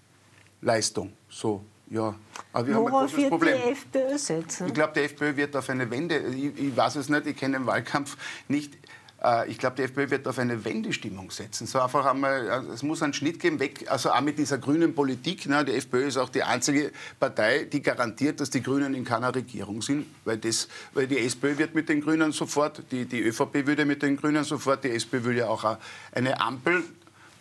[0.61, 1.13] Leistung.
[1.29, 2.15] So, ja.
[2.53, 3.57] Aber wir Worauf haben ein großes Problem.
[3.65, 4.67] die FPÖ setzen?
[4.67, 7.59] Ich glaube, die FPÖ wird auf eine Wende, ich, ich weiß es nicht, ich kenne
[7.59, 8.17] den Wahlkampf
[8.49, 8.75] nicht,
[9.23, 11.67] äh, ich glaube, die FPÖ wird auf eine Wendestimmung setzen.
[11.67, 14.95] So einfach einmal, also es muss einen Schnitt geben, weg, also auch mit dieser grünen
[14.95, 15.47] Politik.
[15.47, 15.65] Ne?
[15.65, 19.83] Die FPÖ ist auch die einzige Partei, die garantiert, dass die Grünen in keiner Regierung
[19.83, 23.85] sind, weil, das, weil die SPÖ wird mit den Grünen sofort, die, die ÖVP würde
[23.85, 25.79] mit den Grünen sofort, die SPÖ will ja auch
[26.13, 26.85] eine Ampel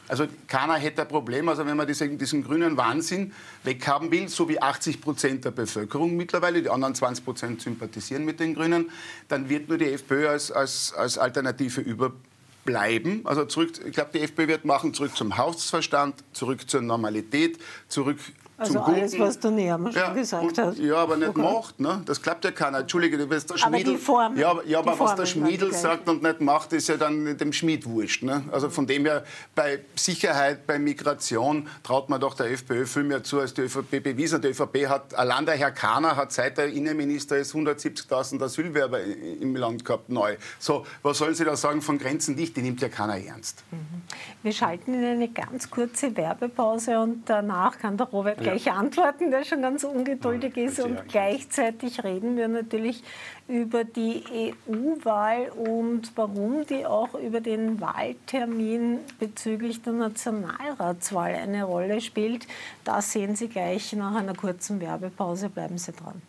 [0.08, 3.34] also keiner hätte ein Problem, also wenn man diesen, diesen grünen Wahnsinn
[3.64, 8.40] weghaben will, so wie 80 Prozent der Bevölkerung mittlerweile, die anderen 20 Prozent sympathisieren mit
[8.40, 8.90] den Grünen,
[9.28, 13.22] dann wird nur die FPÖ als, als, als Alternative überbleiben.
[13.26, 18.20] Also zurück, ich glaube, die FPÖ wird machen zurück zum Hausverstand, zurück zur Normalität, zurück
[18.58, 20.78] also alles, was der Nehammer schon ja, gesagt hat.
[20.80, 21.42] Ja, aber nicht okay.
[21.42, 21.80] macht.
[21.80, 22.02] Ne?
[22.06, 22.80] Das klappt ja keiner.
[22.80, 23.82] Entschuldige, du bist der Schmiedel.
[23.82, 26.90] Aber die Form, ja, aber, ja, aber was der Schmiedel sagt und nicht macht, ist
[26.90, 28.24] ja dann dem Schmied wurscht.
[28.24, 28.44] Ne?
[28.52, 33.24] Also von dem her, bei Sicherheit, bei Migration traut man doch der FPÖ viel mehr
[33.24, 34.42] zu, als die ÖVP bewiesen.
[34.42, 39.56] Die ÖVP hat, allein der Herr Kahner hat seit der Innenminister ist 170.000 Asylwerber im
[39.56, 40.36] Land gehabt, neu.
[40.58, 42.58] So, was sollen Sie da sagen von Grenzen dicht?
[42.58, 43.64] Die nimmt ja keiner ernst.
[43.70, 44.02] Mhm.
[44.42, 49.44] Wir schalten in eine ganz kurze Werbepause und danach kann der Robert gleich antworten, der
[49.44, 50.80] schon ganz ungeduldig ist.
[50.80, 53.04] Und gleichzeitig reden wir natürlich
[53.48, 54.24] über die
[54.70, 62.48] EU-Wahl und warum die auch über den Wahltermin bezüglich der Nationalratswahl eine Rolle spielt.
[62.84, 65.50] Das sehen Sie gleich nach einer kurzen Werbepause.
[65.50, 66.22] Bleiben Sie dran.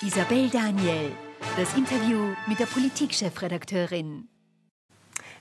[0.00, 1.12] Isabel Daniel,
[1.56, 4.28] das Interview mit der Politikchefredakteurin.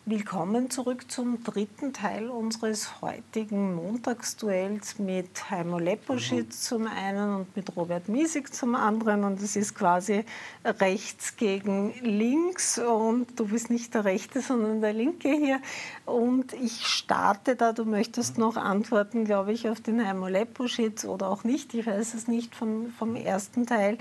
[0.07, 6.75] Willkommen zurück zum dritten Teil unseres heutigen Montagsduells mit Heimo Leposchitz mhm.
[6.75, 9.23] zum einen und mit Robert Miesig zum anderen.
[9.23, 10.25] Und es ist quasi
[10.65, 12.79] rechts gegen links.
[12.79, 15.61] Und du bist nicht der Rechte, sondern der Linke hier.
[16.07, 21.29] Und ich starte da, du möchtest noch antworten, glaube ich, auf den Heimo Leposchitz oder
[21.29, 21.75] auch nicht.
[21.75, 23.99] Ich weiß es nicht vom, vom ersten Teil.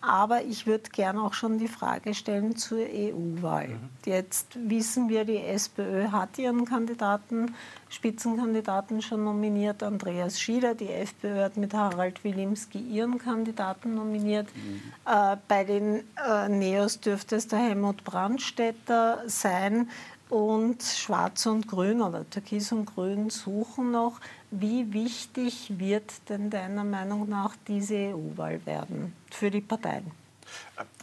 [0.00, 3.68] Aber ich würde gerne auch schon die Frage stellen zur EU-Wahl.
[3.68, 3.88] Mhm.
[4.06, 7.56] Jetzt wissen wir, die SPÖ hat ihren Kandidaten,
[7.88, 10.76] Spitzenkandidaten schon nominiert, Andreas Schieder.
[10.76, 14.46] Die FPÖ hat mit Harald Wilimski ihren Kandidaten nominiert.
[14.54, 14.82] Mhm.
[15.04, 19.90] Äh, bei den äh, Neos dürfte es der Helmut Brandstätter sein.
[20.30, 24.20] Und Schwarz und Grün oder Türkis und Grün suchen noch.
[24.50, 30.10] Wie wichtig wird denn deiner Meinung nach diese EU-Wahl werden für die Parteien?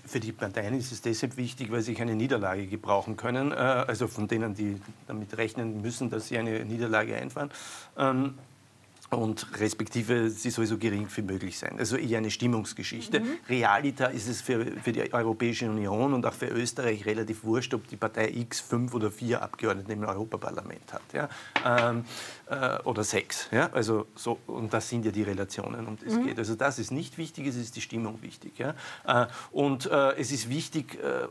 [0.06, 4.08] Für die Parteien ist es deshalb wichtig, weil sie eine Niederlage gebrauchen können, äh, also
[4.08, 7.50] von denen, die damit rechnen müssen, dass sie eine Niederlage einfahren.
[9.16, 11.76] Und respektive sie soll so gering wie möglich sein.
[11.78, 13.20] Also eher eine Stimmungsgeschichte.
[13.20, 13.38] Mhm.
[13.50, 17.88] Realita ist es für, für die Europäische Union und auch für Österreich relativ wurscht, ob
[17.88, 21.02] die Partei X fünf oder vier Abgeordnete im Europaparlament hat.
[21.14, 21.30] Ja?
[21.66, 22.06] Ähm,
[22.50, 23.48] äh, oder sechs.
[23.52, 23.70] Ja?
[23.72, 26.28] Also so, und das sind ja die Relationen, um die es mhm.
[26.28, 26.40] geht.
[26.40, 28.60] Also das ist nicht wichtig, es ist die Stimmung wichtig.
[28.60, 28.76] Ja?
[29.06, 31.28] Äh, und äh, es ist wichtig, äh,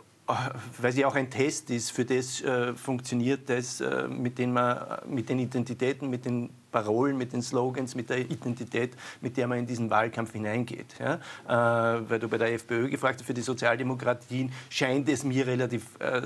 [0.81, 5.01] weil sie auch ein Test ist, für das äh, funktioniert das, äh, mit, den man,
[5.07, 9.61] mit den Identitäten, mit den Parolen, mit den Slogans, mit der Identität, mit der man
[9.61, 10.97] in diesen Wahlkampf hineingeht.
[10.99, 11.21] Ja?
[11.47, 15.87] Äh, weil du bei der FPÖ gefragt hast, für die Sozialdemokratien scheint es mir relativ
[16.01, 16.23] äh,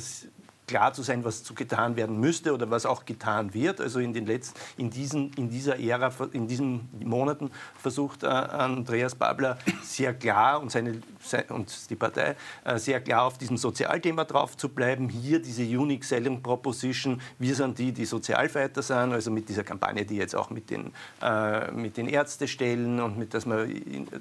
[0.68, 3.80] klar zu sein, was zu getan werden müsste oder was auch getan wird.
[3.80, 7.50] Also in, den letzten, in, diesen, in dieser Ära, in diesen Monaten
[7.80, 11.00] versucht äh, Andreas Babler sehr klar und, seine,
[11.48, 15.08] und die Partei äh, sehr klar auf diesem Sozialthema drauf zu bleiben.
[15.08, 20.04] Hier diese Unique Selling Proposition, wir sind die, die Sozialfighter sind, also mit dieser Kampagne,
[20.04, 20.92] die jetzt auch mit den,
[21.22, 23.68] äh, mit den Ärztestellen und mit, dass man,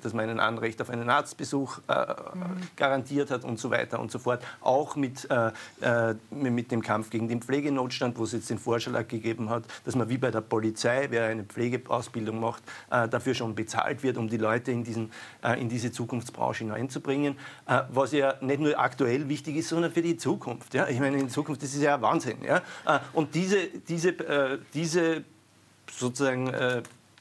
[0.02, 2.62] dass man ein Anrecht auf einen Arztbesuch äh, mhm.
[2.78, 4.42] garantiert hat und so weiter und so fort.
[4.62, 9.08] Auch mit äh, äh, mit dem Kampf gegen den Pflegenotstand, wo es jetzt den Vorschlag
[9.08, 13.56] gegeben hat, dass man wie bei der Polizei, wer eine Pflegeausbildung macht, äh, dafür schon
[13.56, 15.12] bezahlt wird, um die Leute in, diesen,
[15.44, 17.38] äh, in diese Zukunftsbranche hineinzubringen.
[17.68, 20.74] Äh, was ja nicht nur aktuell wichtig ist, sondern für die Zukunft.
[20.74, 20.88] Ja?
[20.88, 22.38] Ich meine, in Zukunft, das ist ja Wahnsinn.
[22.44, 22.62] Ja?
[23.14, 24.16] und diese, diese,
[24.74, 25.24] diese
[25.90, 26.52] sozusagen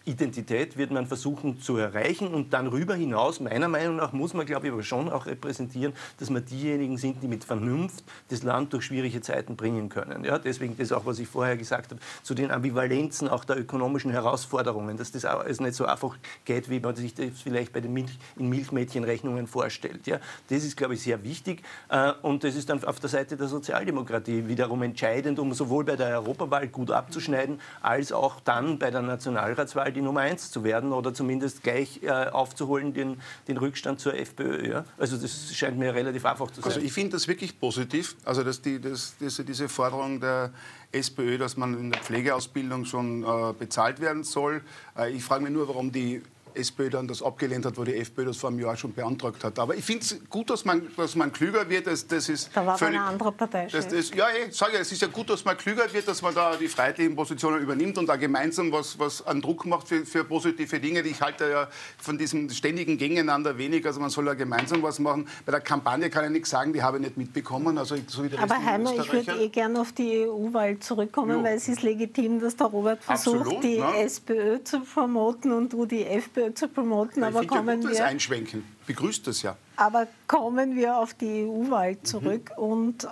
[0.06, 4.46] Identität wird man versuchen zu erreichen und dann darüber hinaus, meiner Meinung nach, muss man,
[4.46, 8.72] glaube ich, aber schon auch repräsentieren, dass wir diejenigen sind, die mit Vernunft das Land
[8.72, 10.24] durch schwierige Zeiten bringen können.
[10.24, 14.12] Ja, deswegen das auch, was ich vorher gesagt habe, zu den Ambivalenzen auch der ökonomischen
[14.12, 17.92] Herausforderungen, dass das alles nicht so einfach geht, wie man sich das vielleicht bei den
[17.92, 20.06] Milch, in Milchmädchenrechnungen vorstellt.
[20.06, 23.36] Ja, das ist, glaube ich, sehr wichtig äh, und das ist dann auf der Seite
[23.36, 28.92] der Sozialdemokratie wiederum entscheidend, um sowohl bei der Europawahl gut abzuschneiden, als auch dann bei
[28.92, 33.98] der Nationalratswahl die Nummer eins zu werden oder zumindest gleich äh, aufzuholen den, den Rückstand
[33.98, 34.68] zur FPÖ.
[34.68, 34.84] Ja?
[34.98, 36.70] Also das scheint mir relativ einfach zu sein.
[36.70, 40.52] Also ich finde das wirklich positiv, also dass die, dass diese, diese Forderung der
[40.92, 44.62] SPÖ, dass man in der Pflegeausbildung schon äh, bezahlt werden soll.
[44.96, 46.22] Äh, ich frage mich nur, warum die
[46.56, 49.58] SPÖ dann das abgelehnt hat, wo die FPÖ das vor einem Jahr schon beantragt hat.
[49.58, 51.86] Aber ich finde es gut, dass man, dass man klüger wird.
[51.86, 53.68] Das, das ist da war völlig, eine andere Partei.
[53.70, 56.22] Das, das, ja, ich sage ja, es ist ja gut, dass man klüger wird, dass
[56.22, 60.04] man da die freiheitlichen Positionen übernimmt und da gemeinsam was, was an Druck macht für,
[60.04, 61.00] für positive Dinge.
[61.00, 63.86] Ich halte ja von diesem ständigen Gegeneinander wenig.
[63.86, 65.28] Also man soll ja gemeinsam was machen.
[65.44, 67.78] Bei der Kampagne kann ich nichts sagen, die habe ich nicht mitbekommen.
[67.78, 71.44] Also so wie der Aber Heimer, ich würde eh gerne auf die EU-Wahl zurückkommen, jo.
[71.44, 73.98] weil es ist legitim, dass der Robert versucht, Absolut, die ne?
[73.98, 77.22] SPÖ zu promoten und du die FPÖ zu promoten.
[77.22, 78.64] aber kommen wir einschwenken.
[78.86, 79.56] Begrüßt das ja.
[79.76, 82.62] Aber kommen wir auf die EU-Wahl zurück mhm.
[82.62, 83.08] und äh,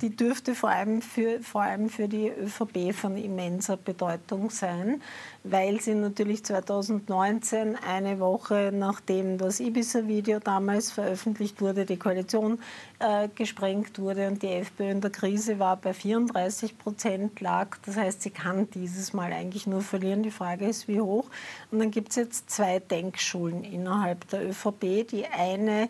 [0.00, 5.00] die dürfte vor allem, für, vor allem für die ÖVP von immenser Bedeutung sein,
[5.44, 12.58] weil sie natürlich 2019, eine Woche nachdem das Ibiza-Video damals veröffentlicht wurde, die Koalition
[12.98, 17.76] äh, gesprengt wurde und die FPÖ in der Krise war, bei 34 Prozent lag.
[17.86, 20.24] Das heißt, sie kann dieses Mal eigentlich nur verlieren.
[20.24, 21.26] Die Frage ist, wie hoch.
[21.70, 25.06] Und dann gibt es jetzt zwei Denkschulen innerhalb der ÖVP.
[25.08, 25.88] Die eine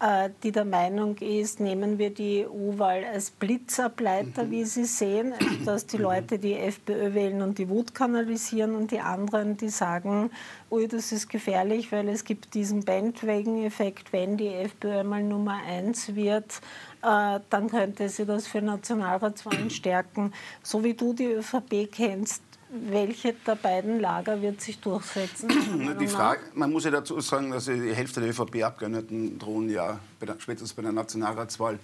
[0.00, 4.50] äh, die der Meinung ist, nehmen wir die EU-Wahl als Blitzableiter, mhm.
[4.52, 8.92] wie Sie sehen, also dass die Leute die FPÖ wählen und die Wut kanalisieren und
[8.92, 10.30] die anderen, die sagen,
[10.70, 16.14] ui, das ist gefährlich, weil es gibt diesen Bandwagon-Effekt, wenn die FPÖ mal Nummer eins
[16.14, 16.60] wird,
[17.02, 20.32] äh, dann könnte sie das für Nationalratswahlen stärken.
[20.62, 25.96] So wie du die ÖVP kennst, welche der beiden Lager wird sich durchsetzen?
[26.00, 29.98] Die Frage, man muss ja dazu sagen, dass die Hälfte der ÖVP-Abgeordneten drohen ja
[30.38, 31.78] spätestens bei der Nationalratswahl.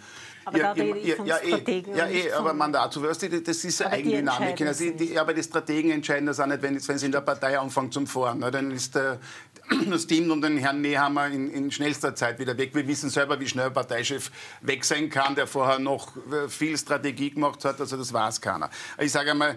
[0.45, 1.97] Aber ja, da rede ich von ja, eh, Strategen.
[1.97, 4.61] Ja, eh, aber Mandat, das ist eine Eigendynamik.
[4.61, 7.23] Also die, die, aber die Strategen entscheiden das auch nicht, wenn, wenn sie in der
[7.23, 8.41] Partei anfangen zum Fahren.
[8.41, 8.51] Ne?
[8.51, 9.19] Dann ist der,
[9.91, 12.75] das Team um den Herrn Nehammer in, in, schnellster Zeit wieder weg.
[12.75, 14.31] Wir wissen selber, wie schnell ein Parteichef
[14.61, 16.13] weg sein kann, der vorher noch
[16.49, 17.81] viel Strategie gemacht hat.
[17.81, 18.69] Also das weiß keiner.
[18.99, 19.57] Ich sage einmal,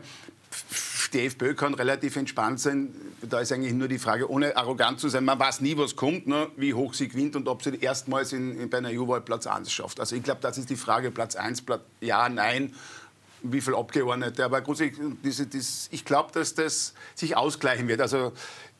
[1.13, 2.93] die FPÖ kann relativ entspannt sein.
[3.21, 6.27] Da ist eigentlich nur die Frage, ohne arrogant zu sein, man weiß nie, was kommt,
[6.27, 6.49] ne?
[6.57, 9.71] wie hoch sie gewinnt und ob sie erstmals in, in, bei einer EU-Wahl Platz 1
[9.71, 9.99] schafft.
[9.99, 12.73] Also ich glaube, das ist die Frage, Platz 1, Platz, ja, nein,
[13.43, 14.43] wie viele Abgeordnete.
[14.43, 18.01] Aber grundsätzlich, diese, diese, ich glaube, dass das sich ausgleichen wird.
[18.01, 18.33] Also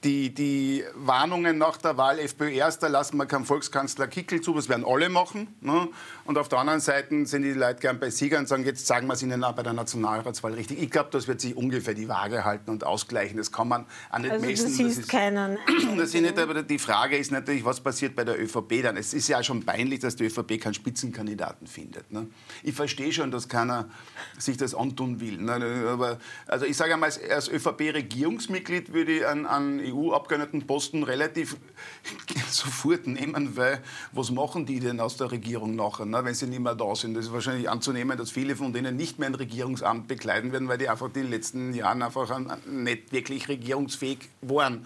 [0.03, 4.69] die, die Warnungen nach der Wahl FPÖ Erster lassen wir keinen Volkskanzler Kickel zu, das
[4.69, 5.55] werden alle machen.
[5.59, 5.89] Ne?
[6.25, 9.07] Und auf der anderen Seite sind die Leute gern bei Siegern und sagen, jetzt sagen
[9.07, 10.79] wir es ihnen auch bei der Nationalratswahl richtig.
[10.81, 13.37] Ich glaube, das wird sich ungefähr die Waage halten und ausgleichen.
[13.37, 14.67] Das kann man auch nicht also messen.
[14.67, 15.57] Du siehst das ist, keinen.
[15.97, 18.97] Das ist nicht, aber die Frage ist natürlich, was passiert bei der ÖVP dann?
[18.97, 22.11] Es ist ja schon peinlich, dass die ÖVP keinen Spitzenkandidaten findet.
[22.11, 22.27] Ne?
[22.61, 23.89] Ich verstehe schon, dass keiner
[24.37, 25.37] sich das antun will.
[25.37, 25.87] Ne?
[25.89, 31.57] Aber, also ich sage einmal, als ÖVP-Regierungsmitglied würde ich an, an EU-Abgeordnetenposten relativ
[32.49, 33.81] sofort nehmen, weil
[34.11, 37.15] was machen die denn aus der Regierung nachher, ne, wenn sie nicht mehr da sind?
[37.15, 40.77] Das ist wahrscheinlich anzunehmen, dass viele von denen nicht mehr ein Regierungsamt bekleiden werden, weil
[40.77, 44.85] die einfach in den letzten Jahren einfach nicht wirklich regierungsfähig waren.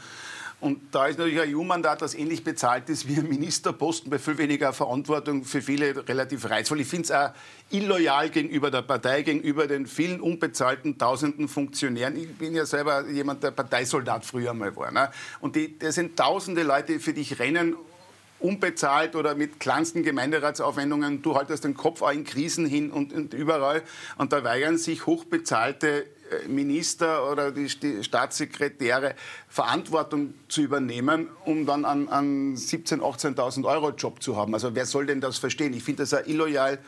[0.62, 4.38] Und da ist natürlich ein EU-Mandat, das ähnlich bezahlt ist wie ein Ministerposten, bei viel
[4.38, 6.82] weniger Verantwortung für viele relativ reizvoll.
[6.82, 7.32] Ich finde es auch
[7.72, 12.16] illoyal gegenüber der Partei, gegenüber den vielen unbezahlten tausenden Funktionären.
[12.16, 14.92] Ich bin ja selber jemand, der Parteisoldat früher mal war.
[14.92, 15.10] Ne?
[15.40, 17.76] Und die, das sind tausende Leute, für dich rennen
[18.40, 21.22] unbezahlt oder mit kleinsten Gemeinderatsaufwendungen.
[21.22, 23.82] Du haltest den Kopf auch in Krisen hin und, und überall.
[24.18, 26.06] Und da weigern sich hochbezahlte
[26.48, 29.16] Minister oder die Staatssekretäre
[29.48, 34.54] Verantwortung zu übernehmen, um dann an, an 17.000, 18.000 Euro Job zu haben.
[34.54, 35.74] Also wer soll denn das verstehen?
[35.74, 36.80] Ich finde das ja illoyal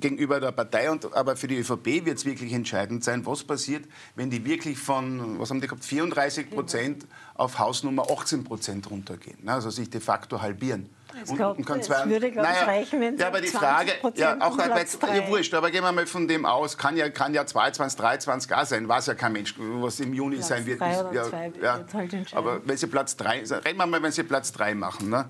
[0.00, 3.84] gegenüber der Partei, und, aber für die ÖVP wird es wirklich entscheidend sein, was passiert,
[4.16, 9.38] wenn die wirklich von, was haben die gehabt, 34 Prozent auf Hausnummer 18 Prozent runtergehen,
[9.42, 9.52] ne?
[9.52, 10.88] also sich de facto halbieren.
[11.22, 13.92] Es, glaub, und, und zwei, würde, glaube naja, ich, reichen, wenn ja, aber die Frage,
[14.16, 17.34] ja, auch jetzt, ja, wurscht, aber gehen wir mal von dem aus, kann ja, kann
[17.34, 20.80] ja 22, 23 gar sein, weiß ja kein Mensch, was im Juni Platz sein wird.
[20.80, 24.12] Drei oder ja, zwei ja, halt aber wenn Sie Platz 3, reden wir mal, wenn
[24.12, 25.26] Sie Platz 3 machen, ne,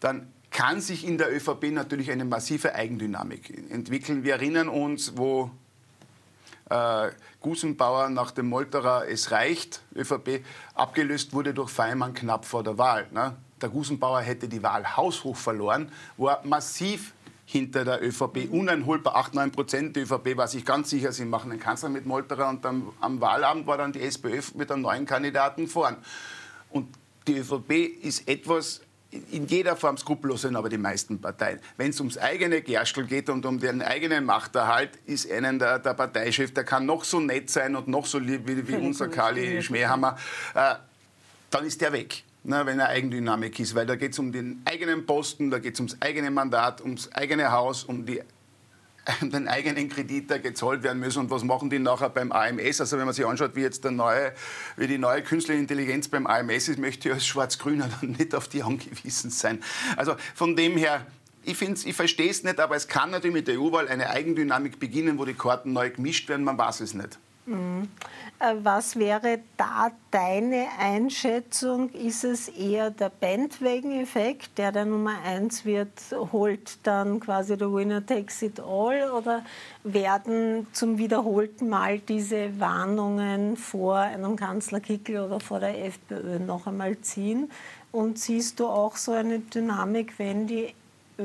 [0.00, 4.22] dann kann sich in der ÖVP natürlich eine massive Eigendynamik entwickeln.
[4.24, 5.50] Wir erinnern uns, wo
[6.68, 7.10] äh,
[7.40, 10.44] Gusenbauer nach dem Molterer Es reicht, ÖVP,
[10.74, 13.06] abgelöst wurde durch Feimann knapp vor der Wahl.
[13.12, 13.36] Ne?
[13.62, 17.12] Der Gusenbauer hätte die Wahl haushoch verloren, wo er massiv
[17.44, 19.96] hinter der ÖVP, uneinholbar 8, 9 Prozent.
[19.96, 23.20] Die ÖVP war sich ganz sicher, sie machen einen Kanzler mit Molterer und am, am
[23.20, 25.96] Wahlabend war dann die SPÖ mit einem neuen Kandidaten vorn.
[26.70, 26.88] Und
[27.26, 28.80] die ÖVP ist etwas
[29.30, 31.60] in jeder Form skrupellos sind aber die meisten Parteien.
[31.76, 35.92] Wenn es ums eigene Gerstl geht und um den eigenen Machterhalt, ist einen der, der
[35.92, 39.62] Parteichef, der kann noch so nett sein und noch so lieb wie, wie unser Kali
[39.62, 40.16] Schmähhammer,
[40.54, 40.76] äh,
[41.50, 42.24] dann ist der weg.
[42.44, 45.74] Na, wenn er Eigendynamik ist, weil da geht es um den eigenen Posten, da geht
[45.74, 48.20] es ums eigene Mandat, ums eigene Haus, um die
[49.20, 51.16] den eigenen Kredit, der gezahlt werden muss.
[51.16, 52.80] Und was machen die nachher beim AMS?
[52.80, 54.32] Also wenn man sich anschaut, wie jetzt der neue,
[54.76, 58.48] wie die neue künstliche Intelligenz beim AMS ist, möchte ich als Schwarz-Grüner dann nicht auf
[58.48, 59.62] die angewiesen sein.
[59.96, 61.06] Also von dem her,
[61.44, 65.18] ich, ich verstehe es nicht, aber es kann natürlich mit der EU-Wahl eine Eigendynamik beginnen,
[65.18, 67.18] wo die Karten neu gemischt werden, man weiß es nicht.
[67.44, 71.90] Äh, was wäre da deine Einschätzung?
[71.90, 78.04] Ist es eher der Bandwagon-Effekt, der der Nummer eins wird, holt dann quasi der Winner
[78.04, 79.10] takes it all?
[79.10, 79.44] Oder
[79.82, 86.68] werden zum wiederholten Mal diese Warnungen vor einem Kanzler Kickl oder vor der FPÖ noch
[86.68, 87.50] einmal ziehen?
[87.90, 90.74] Und siehst du auch so eine Dynamik, wenn die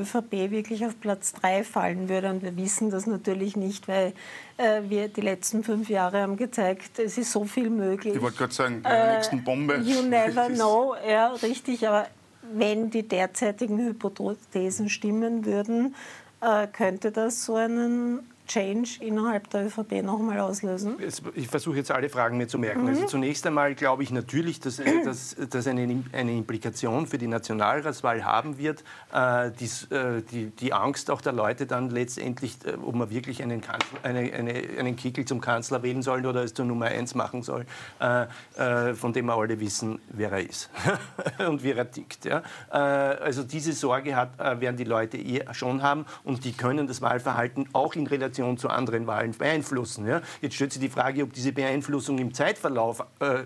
[0.02, 2.30] ÖVP wirklich auf Platz 3 fallen würde.
[2.30, 4.14] Und wir wissen das natürlich nicht, weil
[4.58, 8.16] äh, wir die letzten fünf Jahre haben gezeigt, es ist so viel möglich.
[8.16, 9.78] Ich wollte gerade sagen, bei der äh, nächsten Bombe.
[9.84, 11.88] You never know, ja, richtig.
[11.88, 12.08] Aber
[12.54, 15.96] wenn die derzeitigen Hypothesen stimmen würden,
[16.42, 20.96] äh, könnte das so einen Change innerhalb der ÖVP nochmal auslösen?
[21.36, 22.82] Ich versuche jetzt alle Fragen mir zu merken.
[22.82, 22.98] Also mhm.
[22.98, 28.26] Also zunächst einmal glaube ich natürlich, dass das dass eine, eine Implikation für die Nationalratswahl
[28.26, 28.84] haben wird,
[29.14, 33.42] äh, die, äh, die, die, Angst auch der Leute dann letztendlich, äh, ob man wirklich
[33.44, 37.16] einen, Kanzler, eine, eine, einen Kickel zum Kanzler wählen soll oder es zur Nummer eins
[37.16, 37.66] machen soll,
[38.00, 38.26] äh,
[38.58, 40.70] äh, von dem wir alle wissen, wer er ist
[41.48, 42.26] und wie er tickt.
[42.26, 42.44] Ja?
[42.72, 47.02] Äh, also diese Sorge hat, werden die Leute eh schon haben und die können das
[47.02, 50.08] Wahlverhalten auch in Relation Relation zu anderen Wahlen beeinflussen.
[50.08, 50.22] Ja?
[50.42, 53.44] Jetzt stellt sich die Frage, ob diese Beeinflussung im Zeitverlauf äh,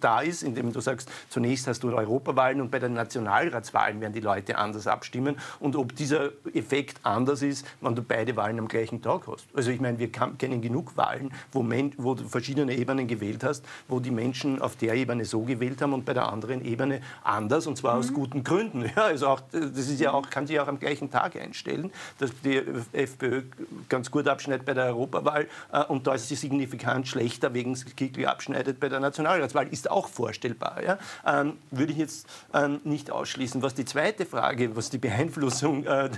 [0.00, 4.20] da ist, indem du sagst, zunächst hast du Europawahlen und bei den Nationalratswahlen werden die
[4.20, 9.02] Leute anders abstimmen und ob dieser Effekt anders ist, wenn du beide Wahlen am gleichen
[9.02, 9.46] Tag hast.
[9.54, 11.64] Also ich meine, wir kennen genug Wahlen, wo,
[11.96, 15.92] wo du verschiedene Ebenen gewählt hast, wo die Menschen auf der Ebene so gewählt haben
[15.92, 18.00] und bei der anderen Ebene anders und zwar mhm.
[18.00, 18.84] aus guten Gründen.
[18.94, 22.30] Ja, also auch, das ist ja auch, kann sich auch am gleichen Tag einstellen, dass
[22.44, 23.42] die FPÖ
[23.88, 28.26] ganz gut abschneidet bei der Europawahl äh, und da ist sie signifikant schlechter wegen Kickl
[28.26, 29.68] abschneidet bei der Nationalratswahl.
[29.68, 30.82] Ist auch vorstellbar.
[30.82, 30.98] Ja?
[31.26, 33.62] Ähm, würde ich jetzt ähm, nicht ausschließen.
[33.62, 36.10] Was die zweite Frage, was die Beeinflussung äh,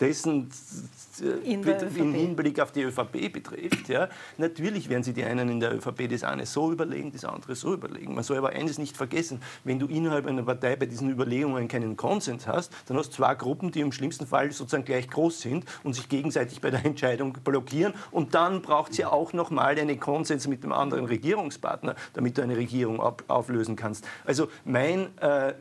[0.00, 0.50] dessen
[1.44, 4.08] in im Hinblick auf die ÖVP betrifft, ja,
[4.38, 7.74] natürlich werden sie die einen in der ÖVP das eine so überlegen, das andere so
[7.74, 8.14] überlegen.
[8.14, 11.96] Man soll aber eines nicht vergessen, wenn du innerhalb einer Partei bei diesen Überlegungen keinen
[11.96, 15.64] Konsens hast, dann hast du zwei Gruppen, die im schlimmsten Fall sozusagen gleich groß sind
[15.84, 17.61] und sich gegenseitig bei der Entscheidung blockieren.
[18.10, 22.38] Und dann braucht es ja auch noch mal einen Konsens mit dem anderen Regierungspartner, damit
[22.38, 24.06] du eine Regierung auflösen kannst.
[24.24, 25.54] Also mein, äh,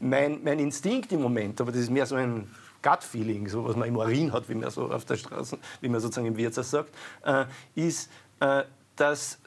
[0.00, 2.48] mein, mein Instinkt im Moment, aber das ist mehr so ein
[2.82, 6.00] Gut-Feeling, so was man im Urin hat, wie man so auf der Straße, wie man
[6.00, 8.10] sozusagen im Wirtshaus sagt, äh, ist,
[8.40, 8.64] äh,
[8.96, 9.38] dass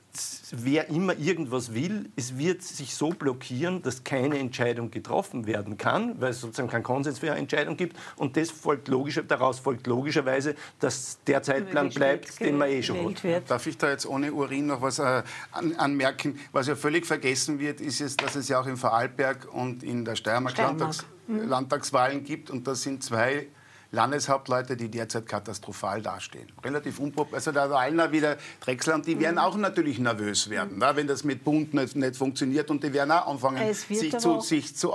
[0.51, 6.22] wer immer irgendwas will, es wird sich so blockieren, dass keine Entscheidung getroffen werden kann,
[6.22, 7.97] weil es sozusagen keinen Konsens für eine Entscheidung gibt.
[8.16, 13.09] Und das folgt logischer, daraus folgt logischerweise, dass der Zeitplan bleibt, den man eh schon
[13.09, 13.24] hat.
[13.24, 13.49] Wird.
[13.49, 16.39] Darf ich da jetzt ohne Urin noch was äh, an, anmerken?
[16.51, 20.05] Was ja völlig vergessen wird, ist es, dass es ja auch in Vorarlberg und in
[20.05, 20.80] der Steiermark, Steiermark.
[20.80, 21.47] Landtags, mhm.
[21.47, 22.51] Landtagswahlen gibt.
[22.51, 23.47] Und das sind zwei
[23.94, 26.52] Landeshauptleute, die derzeit katastrophal dastehen.
[26.64, 27.36] Relativ unpopulär.
[27.36, 30.96] Also der Wallner wie der Drechsler, und die werden auch natürlich nervös werden, mhm.
[30.96, 32.72] wenn das mit Bund nicht, nicht, funktioniert.
[32.72, 34.91] Und die werden auch anfangen, sich zu, sich zu,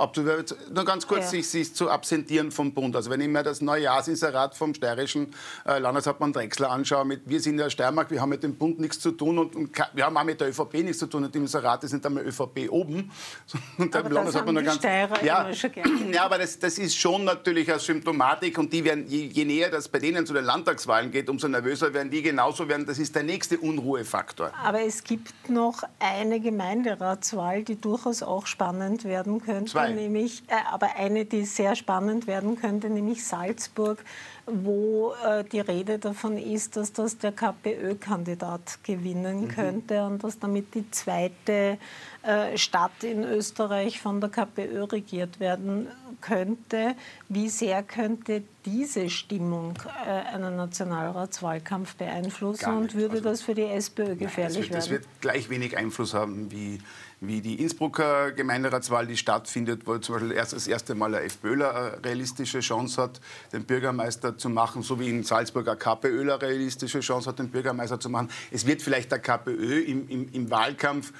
[0.73, 1.29] nur ganz kurz, ja.
[1.29, 2.93] sich, sich, zu absentieren vom Bund.
[2.93, 5.33] Also wenn ich mir das Neujahrsinserat vom steirischen
[5.65, 8.99] äh, Landeshauptmann Drechsler anschaue, mit, wir sind ja Steiermark, wir haben mit dem Bund nichts
[8.99, 11.43] zu tun und, und wir haben auch mit der ÖVP nichts zu tun und im
[11.43, 13.11] Inserat ist nicht einmal ÖVP oben.
[13.77, 14.83] Und aber das haben die ganz,
[15.23, 15.49] ja,
[16.11, 19.69] ja, aber das, das ist schon natürlich eine Symptomatik und die werden, je, je, näher
[19.69, 22.85] das bei denen zu den Landtagswahlen geht, umso nervöser werden die genauso werden.
[22.85, 24.51] Das ist der nächste Unruhefaktor.
[24.63, 29.71] Aber es gibt noch eine Gemeinderatswahl, die durchaus auch spannend werden könnte.
[29.71, 29.91] Zwei.
[29.91, 33.99] Nämlich, äh, aber eine, die sehr spannend werden könnte, nämlich Salzburg
[34.51, 39.47] wo äh, die Rede davon ist, dass das der KPÖ-Kandidat gewinnen mhm.
[39.49, 41.77] könnte und dass damit die zweite
[42.55, 45.87] Stadt in Österreich von der KPÖ regiert werden
[46.21, 46.95] könnte,
[47.29, 53.63] wie sehr könnte diese Stimmung äh, einen Nationalratswahlkampf beeinflussen und würde also, das für die
[53.63, 55.05] SPÖ gefährlich Nein, das wird, werden?
[55.11, 56.79] Das wird gleich wenig Einfluss haben wie
[57.21, 61.75] wie die Innsbrucker Gemeinderatswahl, die stattfindet, wo zum Beispiel erst das erste Mal ein FPÖler
[61.75, 63.19] eine realistische Chance hat,
[63.51, 67.99] den Bürgermeister zu machen, so wie in Salzburg ein KPÖler realistische Chance hat, den Bürgermeister
[67.99, 68.29] zu machen.
[68.51, 71.11] Es wird vielleicht der KPÖ im, im, im Wahlkampf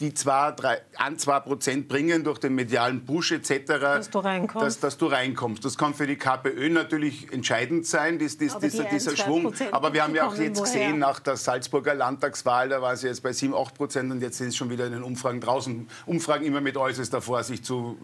[0.00, 4.78] die zwar drei, an 2 Prozent bringen durch den medialen Push etc., dass du, dass,
[4.80, 5.64] dass du reinkommst.
[5.64, 9.54] Das kann für die KPÖ natürlich entscheidend sein, dies, dies, dieser, dieser Schwung.
[9.72, 10.72] Aber wir haben ja auch jetzt woher?
[10.72, 14.36] gesehen, nach der Salzburger Landtagswahl, da war sie jetzt bei 7, 8 Prozent und jetzt
[14.38, 15.88] sind es schon wieder in den Umfragen draußen.
[16.04, 17.96] Umfragen immer mit äußerster Vorsicht zu,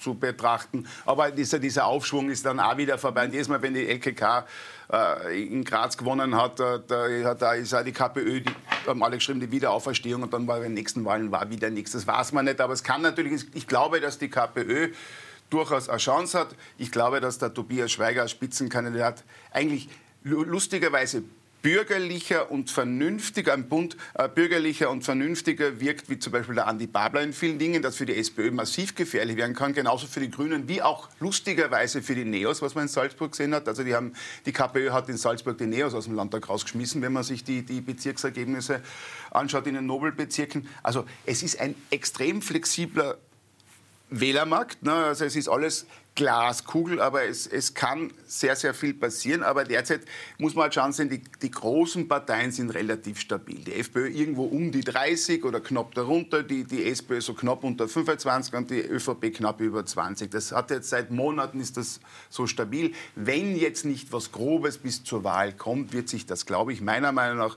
[0.00, 0.86] zu betrachten.
[1.06, 3.24] Aber dieser, dieser Aufschwung ist dann auch wieder vorbei.
[3.24, 4.46] Und jedes Mal, wenn die LKK
[4.92, 8.54] äh, in Graz gewonnen hat, da, da ist auch die KPÖ, die
[8.86, 11.92] haben alle geschrieben, die Wiederauferstehung und dann war bei den nächsten Wahlen war wieder nichts.
[11.92, 14.92] Das weiß man nicht, aber es kann natürlich, ich glaube, dass die KPÖ
[15.50, 16.48] durchaus eine Chance hat.
[16.78, 19.88] Ich glaube, dass der Tobias Schweiger als Spitzenkandidat eigentlich
[20.24, 21.24] lustigerweise
[21.62, 26.88] bürgerlicher und vernünftiger, ein Bund äh, bürgerlicher und vernünftiger wirkt, wie zum Beispiel der Andi
[26.88, 30.30] Babler in vielen Dingen, das für die SPÖ massiv gefährlich werden kann, genauso für die
[30.30, 33.68] Grünen wie auch lustigerweise für die Neos, was man in Salzburg gesehen hat.
[33.68, 34.12] Also die, haben,
[34.44, 37.62] die KPÖ hat in Salzburg die Neos aus dem Landtag rausgeschmissen, wenn man sich die,
[37.62, 38.82] die Bezirksergebnisse
[39.30, 40.68] anschaut in den Nobelbezirken.
[40.82, 43.18] Also es ist ein extrem flexibler
[44.10, 44.82] Wählermarkt.
[44.82, 44.92] Ne?
[44.92, 49.42] Also es ist alles Glaskugel, aber es, es kann sehr, sehr viel passieren.
[49.42, 50.02] Aber derzeit
[50.36, 53.60] muss man halt schauen, sehen, die, die großen Parteien sind relativ stabil.
[53.60, 57.88] Die FPÖ irgendwo um die 30 oder knapp darunter, die, die SPÖ so knapp unter
[57.88, 60.30] 25 und die ÖVP knapp über 20.
[60.30, 62.92] Das hat jetzt seit Monaten ist das so stabil.
[63.14, 67.12] Wenn jetzt nicht was Grobes bis zur Wahl kommt, wird sich das, glaube ich, meiner
[67.12, 67.56] Meinung nach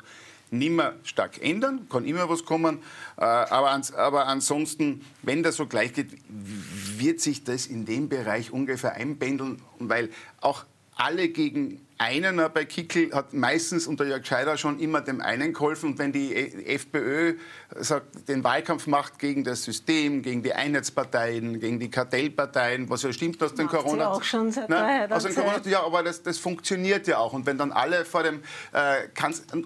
[0.51, 2.79] nicht mehr stark ändern, kann immer was kommen.
[3.17, 8.09] Äh, aber, ans, aber ansonsten, wenn das so gleich geht, wird sich das in dem
[8.09, 10.09] Bereich ungefähr einpendeln, weil
[10.41, 10.65] auch
[10.95, 15.91] alle gegen einen bei Kickel hat meistens unter Jörg Scheider schon immer dem einen geholfen.
[15.91, 17.35] Und wenn die FPÖ
[17.75, 23.13] sagt, den Wahlkampf macht gegen das System, gegen die Einheitsparteien, gegen die Kartellparteien, was ja
[23.13, 24.09] stimmt aus den Corona...
[24.09, 25.07] auch schon seit ne?
[25.09, 27.33] aus den Corona Ja, aber das, das, funktioniert ja auch.
[27.33, 28.41] Und wenn dann alle vor dem...
[28.73, 29.07] Äh,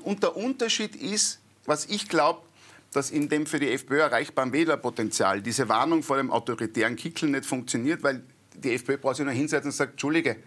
[0.03, 2.41] und der Unterschied ist, was ich glaube,
[2.93, 7.45] dass in dem für die FPÖ erreichbaren Wählerpotenzial diese Warnung vor dem autoritären Kickel nicht
[7.45, 8.23] funktioniert, weil
[8.55, 10.38] die FPÖ braucht sich nur hinsetzen und sagt, Entschuldige,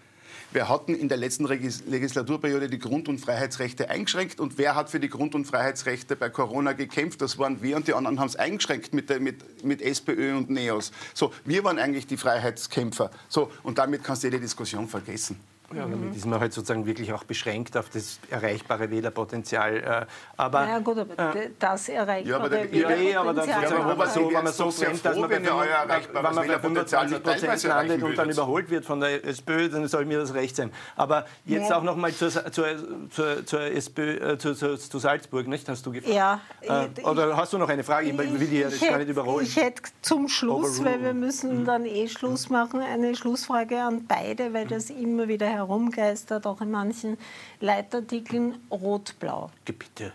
[0.54, 4.40] wir hatten in der letzten Legislaturperiode die Grund- und Freiheitsrechte eingeschränkt.
[4.40, 7.20] Und wer hat für die Grund- und Freiheitsrechte bei Corona gekämpft?
[7.22, 10.50] Das waren wir und die anderen haben es eingeschränkt mit, der, mit, mit SPÖ und
[10.50, 10.92] NEOS.
[11.14, 13.10] So, wir waren eigentlich die Freiheitskämpfer.
[13.28, 15.38] So, und damit kannst du jede Diskussion vergessen.
[15.74, 19.76] Ja, damit ist man halt sozusagen wirklich auch beschränkt auf das erreichbare Wählerpotenzial.
[19.76, 20.06] Äh,
[20.36, 23.12] aber, ja gut, aber äh, das erreichbare ja, aber Wählerpotenzial...
[23.12, 26.22] Ja, aber dann sozusagen, wenn man so, wenn man so brennt, dass man bei, wenn
[26.22, 30.18] man bei 25 Prozent landet und dann überholt wird von der SPÖ, dann soll mir
[30.18, 30.72] das recht sein.
[30.96, 31.78] Aber jetzt ja.
[31.78, 32.66] auch noch mal zur, zur,
[33.10, 35.68] zur, zur SPÖ, äh, zu, zu, zu, Salzburg, nicht?
[35.68, 36.14] Hast du gefragt?
[36.14, 36.40] Ja.
[36.60, 38.08] Äh, oder hast du noch eine Frage?
[38.08, 39.44] Ich will die ja gar nicht überholen.
[39.44, 41.64] Ich hätte zum Schluss, weil wir müssen mhm.
[41.64, 46.60] dann eh Schluss machen, eine Schlussfrage an beide, weil das immer wieder her herumgeistert, auch
[46.60, 47.18] in manchen
[47.60, 49.50] Leitartikeln, rot-blau.
[49.64, 50.12] Bitte.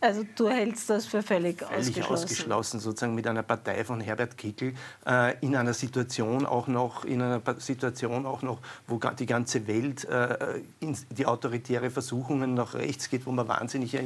[0.00, 2.24] Also du hältst das für völlig, völlig ausgeschlossen.
[2.24, 4.72] ausgeschlossen, sozusagen mit einer Partei von Herbert Kickl
[5.04, 10.04] äh, in einer Situation auch noch, in einer Situation auch noch, wo die ganze Welt
[10.04, 14.04] äh, in die autoritäre Versuchungen nach rechts geht, wo man wahnsinnig äh,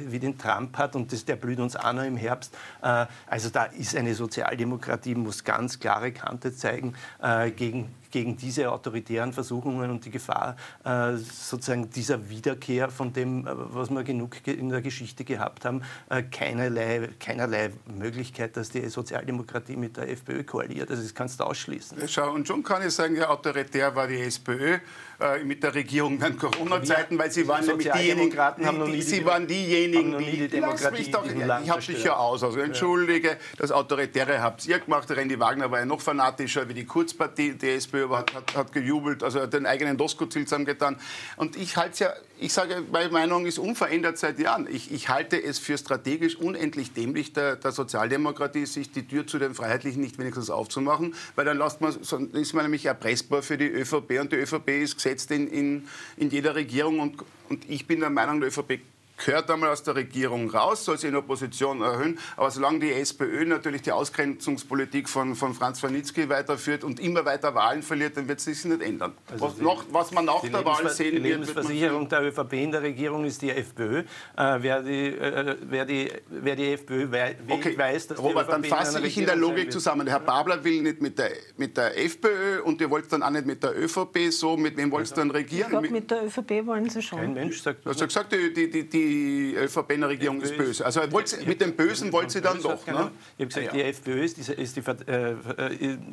[0.00, 2.54] wie den Trump hat und das, der blüht uns auch noch im Herbst.
[2.82, 8.72] Äh, also da ist eine Sozialdemokratie, muss ganz klare Kante zeigen äh, gegen gegen diese
[8.72, 14.38] autoritären Versuchungen und die Gefahr äh, sozusagen dieser Wiederkehr von dem, äh, was wir genug
[14.46, 20.44] in der Geschichte gehabt haben, äh, keinerlei, keinerlei Möglichkeit, dass die Sozialdemokratie mit der FPÖ
[20.44, 20.90] koaliert.
[20.90, 21.98] Also das kannst du ausschließen.
[22.08, 24.78] Schau, und schon kann ich sagen, ja, autoritär war die SPÖ
[25.20, 29.26] äh, mit der Regierung während Corona-Zeiten, weil sie waren nämlich diejenigen, noch nie sie die,
[29.26, 33.70] waren diejenigen, die, die Demokratie mich doch, ich habe dich ja aus, also entschuldige, das
[33.72, 38.05] Autoritäre habt ihr gemacht, Randy Wagner war ja noch fanatischer wie die Kurzpartie, die SPÖ
[38.06, 40.96] aber hat, hat, hat gejubelt, also hat den eigenen Doskozil zusammengetan.
[41.36, 44.66] Und ich halte ja, ich sage, meine Meinung ist unverändert seit Jahren.
[44.70, 49.38] Ich, ich halte es für strategisch unendlich dämlich der, der, Sozialdemokratie, sich die Tür zu
[49.38, 53.68] den Freiheitlichen nicht wenigstens aufzumachen, weil dann lässt man, ist man nämlich erpressbar für die
[53.68, 58.00] ÖVP und die ÖVP ist gesetzt in, in, in jeder Regierung und, und ich bin
[58.00, 58.80] der Meinung, der ÖVP
[59.16, 62.18] gehört einmal aus der Regierung raus, soll sich in Opposition erhöhen.
[62.36, 67.54] Aber solange die SPÖ natürlich die Ausgrenzungspolitik von, von Franz Wanitzky weiterführt und immer weiter
[67.54, 69.12] Wahlen verliert, dann wird sich nicht ändern.
[69.30, 71.24] Also was, noch, was man nach der Wahl sehen wird.
[71.24, 73.98] Die Lebensversicherung der ÖVP in der Regierung ist die FPÖ.
[73.98, 74.04] Äh,
[74.36, 77.76] wer, die, äh, wer, die, wer die FPÖ wei okay.
[77.76, 80.06] weiß, dass Robert, dann fasse ich in der Logik zusammen.
[80.06, 83.46] Herr Babler will nicht mit der, mit der FPÖ und ihr wollt dann auch nicht
[83.46, 84.56] mit der ÖVP so.
[84.56, 85.62] Mit wem wollt ihr dann regieren?
[85.62, 87.20] Ich glaube, mit der ÖVP wollen sie schon.
[87.20, 87.94] Kein Mensch sagt das.
[87.94, 90.84] Also gesagt, die, die, die die ÖVP in der Regierung ist böse.
[90.84, 91.00] Also
[91.46, 92.86] mit dem Bösen wollt sie dann doch.
[92.86, 93.10] Ne?
[93.36, 95.34] Ich habe gesagt, die FPÖ, ist die, ist die äh,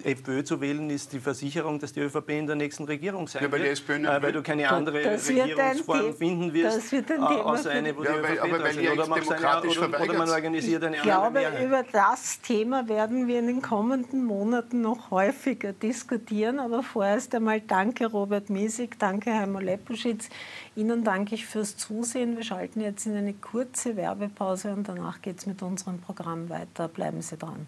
[0.03, 3.43] äh FPÖ zu wählen, ist die Versicherung, dass die ÖVP in der nächsten Regierung sein
[3.43, 3.87] ja, weil wird.
[3.87, 7.95] Die äh, weil du keine andere Regierungsform finden wirst, das wird ein äh, außer eine,
[7.95, 11.39] wo ja, die ÖVP weil oder, demokratisch eine, oder, oder man organisiert eine Ich glaube,
[11.39, 11.65] Mehrheit.
[11.65, 16.59] über das Thema werden wir in den kommenden Monaten noch häufiger diskutieren.
[16.59, 20.29] Aber vorerst einmal danke Robert Miesig, danke Heimo Lepuschitz.
[20.75, 22.35] Ihnen danke ich fürs Zusehen.
[22.35, 26.87] Wir schalten jetzt in eine kurze Werbepause und danach geht es mit unserem Programm weiter.
[26.87, 27.67] Bleiben Sie dran.